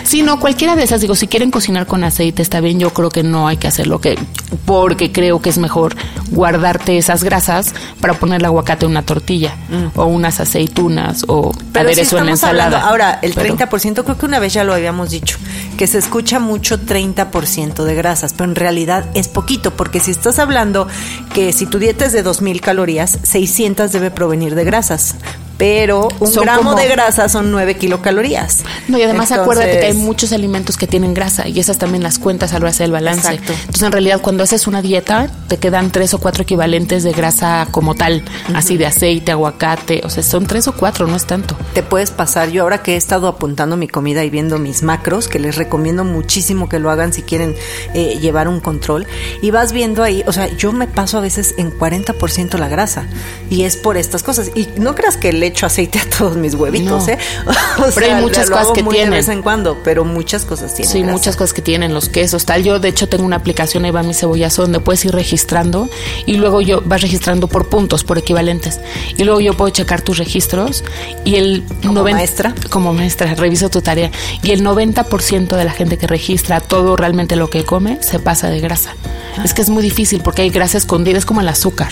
Sí, 0.03 0.21
no, 0.21 0.39
cualquiera 0.39 0.75
de 0.75 0.83
esas, 0.83 1.01
digo, 1.01 1.15
si 1.15 1.27
quieren 1.27 1.51
cocinar 1.51 1.85
con 1.87 2.03
aceite 2.03 2.41
está 2.41 2.59
bien, 2.61 2.79
yo 2.79 2.91
creo 2.93 3.09
que 3.09 3.23
no 3.23 3.47
hay 3.47 3.57
que 3.57 3.67
hacerlo, 3.67 3.99
que, 3.99 4.17
porque 4.65 5.11
creo 5.11 5.41
que 5.41 5.49
es 5.49 5.57
mejor 5.57 5.95
guardarte 6.31 6.97
esas 6.97 7.23
grasas 7.23 7.73
para 7.99 8.13
poner 8.13 8.39
el 8.39 8.45
aguacate 8.45 8.85
en 8.85 8.91
una 8.91 9.01
tortilla, 9.03 9.46
o 9.95 10.05
unas 10.05 10.39
aceitunas, 10.39 11.23
o 11.27 11.51
Mm. 11.51 11.57
Pero 11.73 11.89
si 11.89 11.93
aderezo 11.93 12.17
en 12.17 12.25
la 12.27 12.31
estamos 12.33 12.39
ensalada. 12.53 12.65
hablando, 12.65 12.87
ahora, 12.89 13.19
el 13.21 13.33
Pero- 13.33 13.55
30%, 13.55 14.03
creo 14.03 14.17
que 14.17 14.25
una 14.25 14.39
vez 14.39 14.53
ya 14.53 14.63
lo 14.63 14.73
habíamos 14.73 15.09
dicho, 15.11 15.37
que 15.77 15.85
se 15.87 15.97
escucha 15.99 16.39
mucho 16.39 16.79
30% 16.79 17.83
de 17.85 17.95
grasas, 17.95 18.33
pero 18.33 18.49
en 18.49 18.55
realidad 18.55 19.05
es 19.13 19.27
poquito, 19.27 19.71
porque 19.75 19.99
si 19.99 20.11
estás 20.11 20.39
hablando 20.39 20.87
que 21.33 21.53
si 21.53 21.65
tu 21.65 21.77
dieta 21.79 22.05
es 22.05 22.13
de 22.13 22.23
2000 22.23 22.61
calorías, 22.61 23.19
600 23.23 23.91
debe 23.91 24.11
provenir 24.11 24.55
de 24.55 24.63
grasas, 24.63 25.15
pero 25.57 26.07
un 26.19 26.31
Son 26.31 26.43
gramo 26.43 26.71
como- 26.71 26.75
de 26.75 26.87
grasa 26.87 27.29
son 27.29 27.51
9 27.51 27.75
kilocalorías. 27.77 28.63
No, 28.87 28.97
y 28.97 29.03
además 29.03 29.31
acuérdate 29.31 29.79
que 29.79 29.85
hay 29.87 29.93
muchos 29.93 30.31
alimentos 30.33 30.77
que 30.77 30.87
tienen 30.87 31.13
grasa 31.13 31.47
y 31.47 31.59
esas 31.59 31.77
también 31.77 32.03
las 32.03 32.19
cuentas 32.19 32.53
al 32.53 32.65
hacer 32.67 32.85
el 32.85 32.91
balance. 32.91 33.27
Exacto. 33.27 33.53
Entonces, 33.53 33.83
en 33.83 33.91
realidad, 33.91 34.21
cuando 34.21 34.43
haces 34.43 34.67
una 34.67 34.81
dieta, 34.81 35.29
te 35.47 35.57
quedan 35.57 35.91
tres 35.91 36.13
o 36.13 36.19
cuatro 36.19 36.43
equivalentes 36.43 37.03
de 37.03 37.11
grasa 37.13 37.67
como 37.71 37.95
tal, 37.95 38.23
así 38.53 38.77
de 38.77 38.85
aceite, 38.85 39.31
aguacate, 39.31 40.01
o 40.03 40.09
sea, 40.09 40.23
son 40.23 40.45
tres 40.47 40.67
o 40.67 40.73
cuatro, 40.73 41.07
no 41.07 41.15
es 41.15 41.25
tanto. 41.25 41.55
te 41.73 41.83
puedes 41.83 42.11
pasar. 42.11 42.49
Yo 42.49 42.63
ahora 42.63 42.81
que 42.81 42.93
he 42.93 42.97
estado 42.97 43.27
apuntando 43.27 43.77
mi 43.77 43.87
comida 43.87 44.23
y 44.23 44.29
viendo 44.29 44.57
mis 44.59 44.83
macros, 44.83 45.27
que 45.27 45.39
les 45.39 45.55
recomiendo 45.57 46.03
muchísimo 46.03 46.69
que 46.69 46.79
lo 46.79 46.89
hagan 46.91 47.13
si 47.13 47.21
quieren 47.21 47.55
eh, 47.93 48.17
llevar 48.19 48.47
un 48.47 48.59
control, 48.59 49.05
y 49.41 49.51
vas 49.51 49.71
viendo 49.73 50.03
ahí, 50.03 50.23
o 50.27 50.33
sea, 50.33 50.47
yo 50.57 50.71
me 50.71 50.87
paso 50.87 51.17
a 51.17 51.21
veces 51.21 51.53
en 51.57 51.71
40% 51.71 52.57
la 52.57 52.67
grasa, 52.67 53.05
y 53.49 53.63
es 53.63 53.77
por 53.77 53.97
estas 53.97 54.23
cosas. 54.23 54.51
Y 54.55 54.67
no 54.77 54.95
creas 54.95 55.17
que 55.17 55.33
le 55.33 55.46
echo 55.47 55.65
aceite 55.65 55.99
a 55.99 56.09
todos 56.17 56.35
mis 56.37 56.53
huevitos, 56.53 57.07
No. 57.07 57.13
¿eh? 57.13 57.17
O 57.79 57.91
Pero 57.93 58.15
hay 58.15 58.21
muchas 58.21 58.49
lo 58.49 58.57
cosas 58.57 58.71
que 58.73 58.83
tienen. 58.83 59.11
De 59.11 59.17
vez 59.17 59.29
en 59.29 59.41
cuando, 59.41 59.77
pero 59.83 60.03
muchas 60.05 60.45
cosas 60.45 60.73
tienen. 60.73 60.91
Sí, 60.91 60.99
grasa. 60.99 61.11
muchas 61.13 61.35
cosas 61.35 61.53
que 61.53 61.61
tienen 61.61 61.93
los 61.93 62.09
quesos, 62.09 62.45
tal. 62.45 62.63
Yo, 62.63 62.79
de 62.79 62.89
hecho, 62.89 63.07
tengo 63.07 63.23
una 63.25 63.35
aplicación, 63.35 63.85
ahí 63.85 63.91
va 63.91 64.03
mi 64.03 64.13
cebollazo, 64.13 64.63
donde 64.63 64.79
puedes 64.79 65.03
ir 65.05 65.13
registrando 65.13 65.89
y 66.25 66.35
luego 66.35 66.61
yo 66.61 66.81
vas 66.85 67.01
registrando 67.01 67.47
por 67.47 67.69
puntos, 67.69 68.03
por 68.03 68.17
equivalentes. 68.17 68.79
Y 69.17 69.23
luego 69.23 69.39
yo 69.41 69.53
puedo 69.55 69.69
checar 69.69 70.01
tus 70.01 70.17
registros 70.17 70.83
y 71.23 71.35
el 71.35 71.63
¿Como 71.81 71.93
90 71.93 72.17
maestra? 72.17 72.55
Como 72.69 72.93
maestra, 72.93 73.33
reviso 73.35 73.69
tu 73.69 73.81
tarea. 73.81 74.11
Y 74.43 74.51
el 74.51 74.63
90% 74.63 75.55
de 75.55 75.63
la 75.65 75.71
gente 75.71 75.97
que 75.97 76.07
registra 76.07 76.59
todo 76.61 76.95
realmente 76.95 77.35
lo 77.35 77.49
que 77.49 77.63
come 77.63 77.99
se 78.01 78.19
pasa 78.19 78.49
de 78.49 78.59
grasa. 78.59 78.95
Es 79.43 79.53
que 79.53 79.61
es 79.61 79.69
muy 79.69 79.83
difícil 79.83 80.21
porque 80.21 80.41
hay 80.41 80.49
grasa 80.49 80.77
escondida, 80.77 81.17
es 81.17 81.25
como 81.25 81.41
el 81.41 81.47
azúcar. 81.47 81.91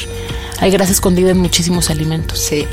Hay 0.59 0.71
grasa 0.71 0.91
escondida 0.91 1.31
en 1.31 1.37
muchísimos 1.37 1.89
alimentos. 1.89 2.39
Sí. 2.39 2.65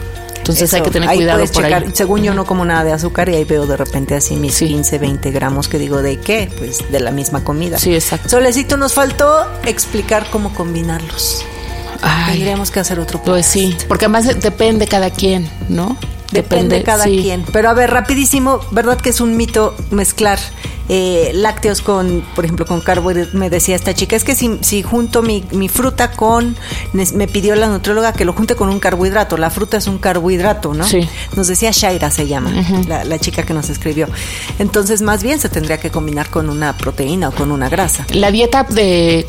Entonces 0.43 0.75
hay 0.75 0.83
que 0.83 0.91
tener 0.91 1.09
ahí 1.09 1.19
cuidado 1.19 1.39
por 1.47 1.65
checar. 1.65 1.85
ahí. 1.85 1.91
Según 1.95 2.23
yo 2.23 2.35
no 2.35 2.45
como 2.45 2.65
nada 2.65 2.83
de 2.83 2.93
azúcar 2.93 3.29
y 3.29 3.37
ahí 3.37 3.45
veo 3.45 3.65
de 3.67 3.77
repente 3.77 4.15
así 4.17 4.35
mis 4.37 4.55
Sí. 4.55 4.67
15, 4.67 4.99
20 4.99 5.31
gramos 5.31 5.69
que 5.69 5.79
digo, 5.79 6.03
¿de 6.03 6.19
qué? 6.19 6.51
Pues 6.59 6.91
de 6.91 6.99
la 7.01 7.13
misma 7.13 7.45
comida. 7.45 7.79
Sí, 7.79 7.95
exacto. 7.95 8.29
Solecito, 8.29 8.77
nos 8.77 8.93
faltó 8.95 9.47
explicar 9.65 10.27
cómo 10.31 10.53
combinarlos. 10.53 11.45
Ay, 12.03 12.35
Tendríamos 12.35 12.73
que 12.73 12.81
hacer 12.81 12.99
otro 12.99 13.23
pues 13.23 13.47
sí, 13.47 13.77
porque 13.87 14.07
además 14.07 14.41
depende 14.41 14.89
cada 14.89 15.11
quien, 15.11 15.49
¿no? 15.69 15.97
Depende 16.33 16.77
de 16.77 16.83
cada 16.83 17.05
sí. 17.05 17.21
quien. 17.23 17.45
Pero 17.53 17.69
a 17.69 17.75
ver, 17.75 17.91
rapidísimo, 17.91 18.61
¿verdad 18.71 19.01
que 19.01 19.11
es 19.11 19.21
un 19.21 19.37
mito 19.37 19.75
mezclar 19.91 20.39
eh, 20.89 21.31
lácteos 21.35 21.81
con, 21.81 22.25
por 22.35 22.45
ejemplo, 22.45 22.67
con 22.67 22.81
carbohidratos? 22.81 23.35
Me 23.35 23.51
decía 23.51 23.77
esta 23.77 23.95
chica, 23.95 24.17
es 24.17 24.25
que 24.25 24.35
si, 24.35 24.59
si 24.63 24.83
junto 24.83 25.23
mi, 25.23 25.45
mi 25.53 25.69
fruta 25.69 26.13
con, 26.13 26.57
me 26.93 27.29
pidió 27.29 27.55
la 27.55 27.69
nutrióloga 27.69 28.13
que 28.13 28.25
lo 28.25 28.33
junte 28.33 28.57
con 28.57 28.69
un 28.69 28.81
carbohidrato, 28.81 29.37
la 29.37 29.51
fruta 29.51 29.77
es 29.77 29.87
un 29.87 29.99
carbohidrato, 29.99 30.75
¿no? 30.75 30.85
Sí. 30.85 31.09
Nos 31.37 31.49
decía 31.49 31.71
Shaira 31.71 32.11
se 32.11 32.27
llama, 32.27 32.53
la, 32.89 33.05
la 33.05 33.19
chica 33.19 33.43
que 33.43 33.55
nos 33.55 33.69
escribió. 33.71 34.09
Entonces, 34.59 35.03
más 35.03 35.23
bien 35.23 35.39
se 35.39 35.49
tendría 35.49 35.79
que 35.79 35.91
combinar 35.91 36.31
con 36.31 36.49
una 36.49 36.77
proteína 36.77 37.29
o 37.29 37.33
con 37.33 37.53
una 37.53 37.69
grasa. 37.69 38.07
La 38.11 38.31
dieta 38.31 38.65
de 38.65 39.27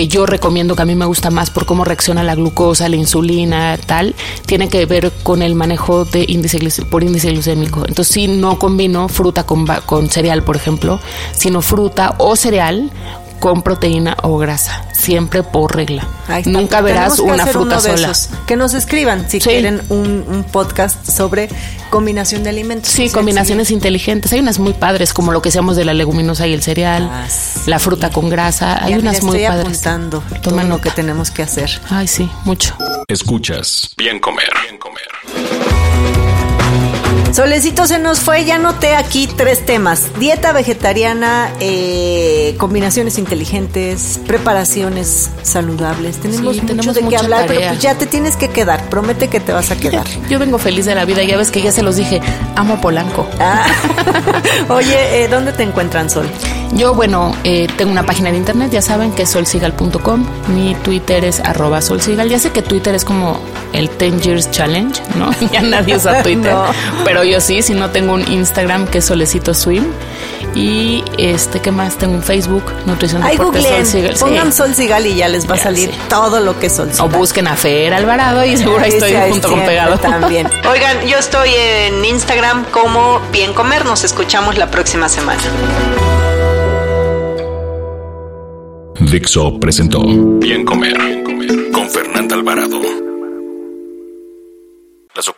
que 0.00 0.08
yo 0.08 0.24
recomiendo, 0.24 0.74
que 0.74 0.80
a 0.80 0.86
mí 0.86 0.94
me 0.94 1.04
gusta 1.04 1.28
más 1.28 1.50
por 1.50 1.66
cómo 1.66 1.84
reacciona 1.84 2.24
la 2.24 2.34
glucosa, 2.34 2.88
la 2.88 2.96
insulina, 2.96 3.76
tal, 3.76 4.14
tiene 4.46 4.70
que 4.70 4.86
ver 4.86 5.12
con 5.22 5.42
el 5.42 5.54
manejo 5.54 6.06
de 6.06 6.24
índice 6.26 6.58
por 6.86 7.04
índice 7.04 7.30
glucémico. 7.32 7.80
Entonces, 7.86 8.14
si 8.14 8.26
no 8.26 8.58
combino 8.58 9.08
fruta 9.08 9.44
con, 9.44 9.66
con 9.84 10.08
cereal, 10.08 10.42
por 10.42 10.56
ejemplo, 10.56 11.00
sino 11.32 11.60
fruta 11.60 12.14
o 12.16 12.34
cereal 12.34 12.90
con 13.40 13.62
proteína 13.62 14.16
o 14.22 14.38
grasa, 14.38 14.84
siempre 14.92 15.42
por 15.42 15.74
regla. 15.74 16.06
Nunca 16.44 16.80
verás 16.82 17.18
una 17.18 17.42
hacer 17.42 17.54
fruta 17.54 17.74
uno 17.78 17.82
de 17.82 17.90
sola. 17.96 18.10
esos. 18.12 18.30
Que 18.46 18.56
nos 18.56 18.74
escriban 18.74 19.28
si 19.28 19.40
Sí. 19.40 19.48
quieren 19.48 19.82
un, 19.88 20.24
un 20.28 20.44
podcast 20.44 21.04
sobre 21.08 21.48
combinación 21.90 22.44
de 22.44 22.50
alimentos. 22.50 22.92
Sí, 22.92 23.08
combinaciones 23.10 23.70
inteligentes. 23.70 24.32
Hay 24.32 24.40
unas 24.40 24.58
muy 24.58 24.74
padres, 24.74 25.12
como 25.12 25.32
lo 25.32 25.42
que 25.42 25.50
seamos 25.50 25.74
de 25.76 25.84
la 25.84 25.94
leguminosa 25.94 26.46
y 26.46 26.52
el 26.52 26.62
cereal, 26.62 27.08
Ah, 27.10 27.26
sí. 27.28 27.68
la 27.68 27.78
fruta 27.78 28.10
con 28.10 28.28
grasa. 28.28 28.74
Hay 28.84 28.90
Ya, 28.90 28.96
mira, 28.98 29.10
unas 29.10 29.22
muy 29.22 29.36
estoy 29.38 29.48
padres. 29.48 29.66
apuntando 29.66 30.22
Toma 30.42 30.62
todo 30.62 30.68
lo 30.68 30.80
que 30.80 30.90
tenemos 30.90 31.30
que 31.30 31.42
hacer. 31.42 31.80
Ay, 31.88 32.06
sí, 32.06 32.30
mucho. 32.44 32.76
Escuchas 33.08 33.90
Bien 33.96 34.20
Comer. 34.20 34.50
Bien 34.64 34.78
Comer. 34.78 35.59
Solecito 37.40 37.86
se 37.86 37.98
nos 37.98 38.20
fue, 38.20 38.44
ya 38.44 38.58
noté 38.58 38.94
aquí 38.94 39.26
tres 39.26 39.64
temas. 39.64 40.10
Dieta 40.18 40.52
vegetariana, 40.52 41.50
eh, 41.58 42.54
combinaciones 42.58 43.16
inteligentes, 43.16 44.20
preparaciones 44.26 45.30
saludables. 45.42 46.18
Tenemos 46.18 46.54
Sí, 46.54 46.60
mucho 46.60 46.66
tenemos 46.66 46.94
de 46.94 47.08
qué 47.08 47.16
hablar, 47.16 47.46
pero 47.46 47.60
pues 47.68 47.80
ya 47.80 47.94
te 47.94 48.04
tienes 48.04 48.36
que 48.36 48.48
quedar. 48.48 48.90
Promete 48.90 49.28
que 49.28 49.40
te 49.40 49.54
vas 49.54 49.70
a 49.70 49.76
quedar. 49.76 50.04
Yo 50.28 50.38
vengo 50.38 50.58
feliz 50.58 50.84
de 50.84 50.94
la 50.94 51.06
vida, 51.06 51.22
ya 51.22 51.38
ves 51.38 51.50
que 51.50 51.62
ya 51.62 51.72
se 51.72 51.80
los 51.82 51.96
dije, 51.96 52.20
amo 52.56 52.74
a 52.74 52.80
Polanco. 52.82 53.26
Ah. 53.38 53.64
Oye, 54.68 55.24
eh, 55.24 55.28
¿dónde 55.28 55.54
te 55.54 55.62
encuentran, 55.62 56.10
Sol? 56.10 56.28
Yo, 56.74 56.94
bueno, 56.94 57.34
eh, 57.44 57.68
tengo 57.78 57.90
una 57.90 58.04
página 58.04 58.30
de 58.30 58.36
internet, 58.36 58.70
ya 58.70 58.82
saben 58.82 59.12
que 59.12 59.22
es 59.22 59.30
solsigal.com. 59.30 60.26
Mi 60.54 60.74
Twitter 60.84 61.24
es 61.24 61.40
arroba 61.40 61.80
solsigal. 61.80 62.28
Ya 62.28 62.38
sé 62.38 62.50
que 62.50 62.60
Twitter 62.60 62.94
es 62.94 63.06
como 63.06 63.40
el 63.72 63.88
10 63.98 64.22
Years 64.22 64.50
Challenge, 64.50 65.00
¿no? 65.16 65.30
Ya 65.52 65.62
nadie 65.62 65.96
usa 65.96 66.22
Twitter. 66.22 66.52
No. 66.52 66.64
Pero 67.04 67.24
yo 67.24 67.40
sí, 67.40 67.62
si 67.62 67.74
no 67.74 67.90
tengo 67.90 68.14
un 68.14 68.30
Instagram 68.30 68.86
que 68.86 68.98
es 68.98 69.04
Solecito 69.06 69.54
Swim. 69.54 69.84
Y 70.54 71.04
este, 71.16 71.60
¿qué 71.60 71.70
más? 71.70 71.96
Tengo 71.96 72.14
un 72.14 72.22
Facebook, 72.22 72.64
Nutrición 72.84 73.22
Ay, 73.22 73.36
Deporte 73.36 73.62
Sol 73.62 73.86
Sigal. 73.86 74.16
Sí. 74.16 74.24
pongan 74.24 74.52
Sol 74.52 74.74
Sigal 74.74 75.06
y 75.06 75.14
ya 75.14 75.28
les 75.28 75.48
va 75.48 75.54
a 75.54 75.58
salir 75.58 75.90
sí. 75.90 75.98
todo 76.08 76.40
lo 76.40 76.58
que 76.58 76.66
es 76.66 76.72
Sol 76.74 76.90
O 76.98 77.08
busquen 77.08 77.46
a 77.46 77.54
Fer 77.54 77.94
Alvarado 77.94 78.44
y 78.44 78.56
seguro 78.56 78.80
ahí 78.82 78.90
estoy 78.90 79.14
junto 79.28 79.48
con 79.48 79.60
pegado. 79.60 79.96
También. 79.98 80.48
Oigan, 80.70 81.06
yo 81.06 81.18
estoy 81.18 81.50
en 81.54 82.04
Instagram 82.04 82.64
como 82.72 83.20
Bien 83.30 83.54
Comer. 83.54 83.84
Nos 83.84 84.02
escuchamos 84.02 84.58
la 84.58 84.70
próxima 84.70 85.08
semana. 85.08 85.40
Dixo 88.98 89.58
presentó 89.60 90.02
Bien 90.04 90.64
Comer. 90.64 90.96
Bien 90.98 91.04
Comer. 91.04 91.19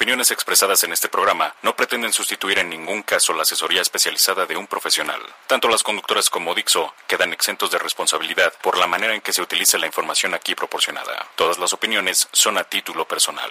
Opiniones 0.03 0.33
expresadas 0.33 0.83
en 0.83 0.93
este 0.93 1.09
programa 1.09 1.55
no 1.62 1.77
pretenden 1.77 2.12
sustituir 2.12 2.59
en 2.59 2.69
ningún 2.69 3.05
caso 3.05 3.33
la 3.35 3.43
asesoría 3.43 3.81
especializada 3.81 4.47
de 4.47 4.57
un 4.57 4.67
profesional. 4.67 5.21
Tanto 5.47 5.69
las 5.69 5.85
conductoras 5.85 6.29
como 6.29 6.57
Dixo 6.57 6.93
quedan 7.07 7.33
exentos 7.33 7.71
de 7.71 7.79
responsabilidad 7.79 8.53
por 8.65 8.77
la 8.77 8.88
manera 8.88 9.15
en 9.15 9.21
que 9.21 9.33
se 9.33 9.41
utilice 9.41 9.79
la 9.79 9.87
información 9.87 10.35
aquí 10.35 10.57
proporcionada. 10.57 11.29
Todas 11.37 11.61
las 11.61 11.73
opiniones 11.73 12.29
son 12.33 12.59
a 12.59 12.65
título 12.65 13.07
personal. 13.07 13.49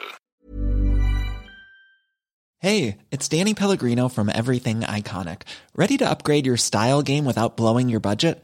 Hey, 2.59 2.97
it's 3.11 3.29
Danny 3.29 3.53
Pellegrino 3.53 4.09
from 4.09 4.29
Everything 4.29 4.81
Iconic. 4.81 5.43
Ready 5.73 5.97
to 5.99 6.09
upgrade 6.09 6.45
your 6.45 6.57
style 6.57 7.01
game 7.01 7.23
without 7.23 7.55
blowing 7.55 7.87
your 7.87 8.01
budget? 8.01 8.43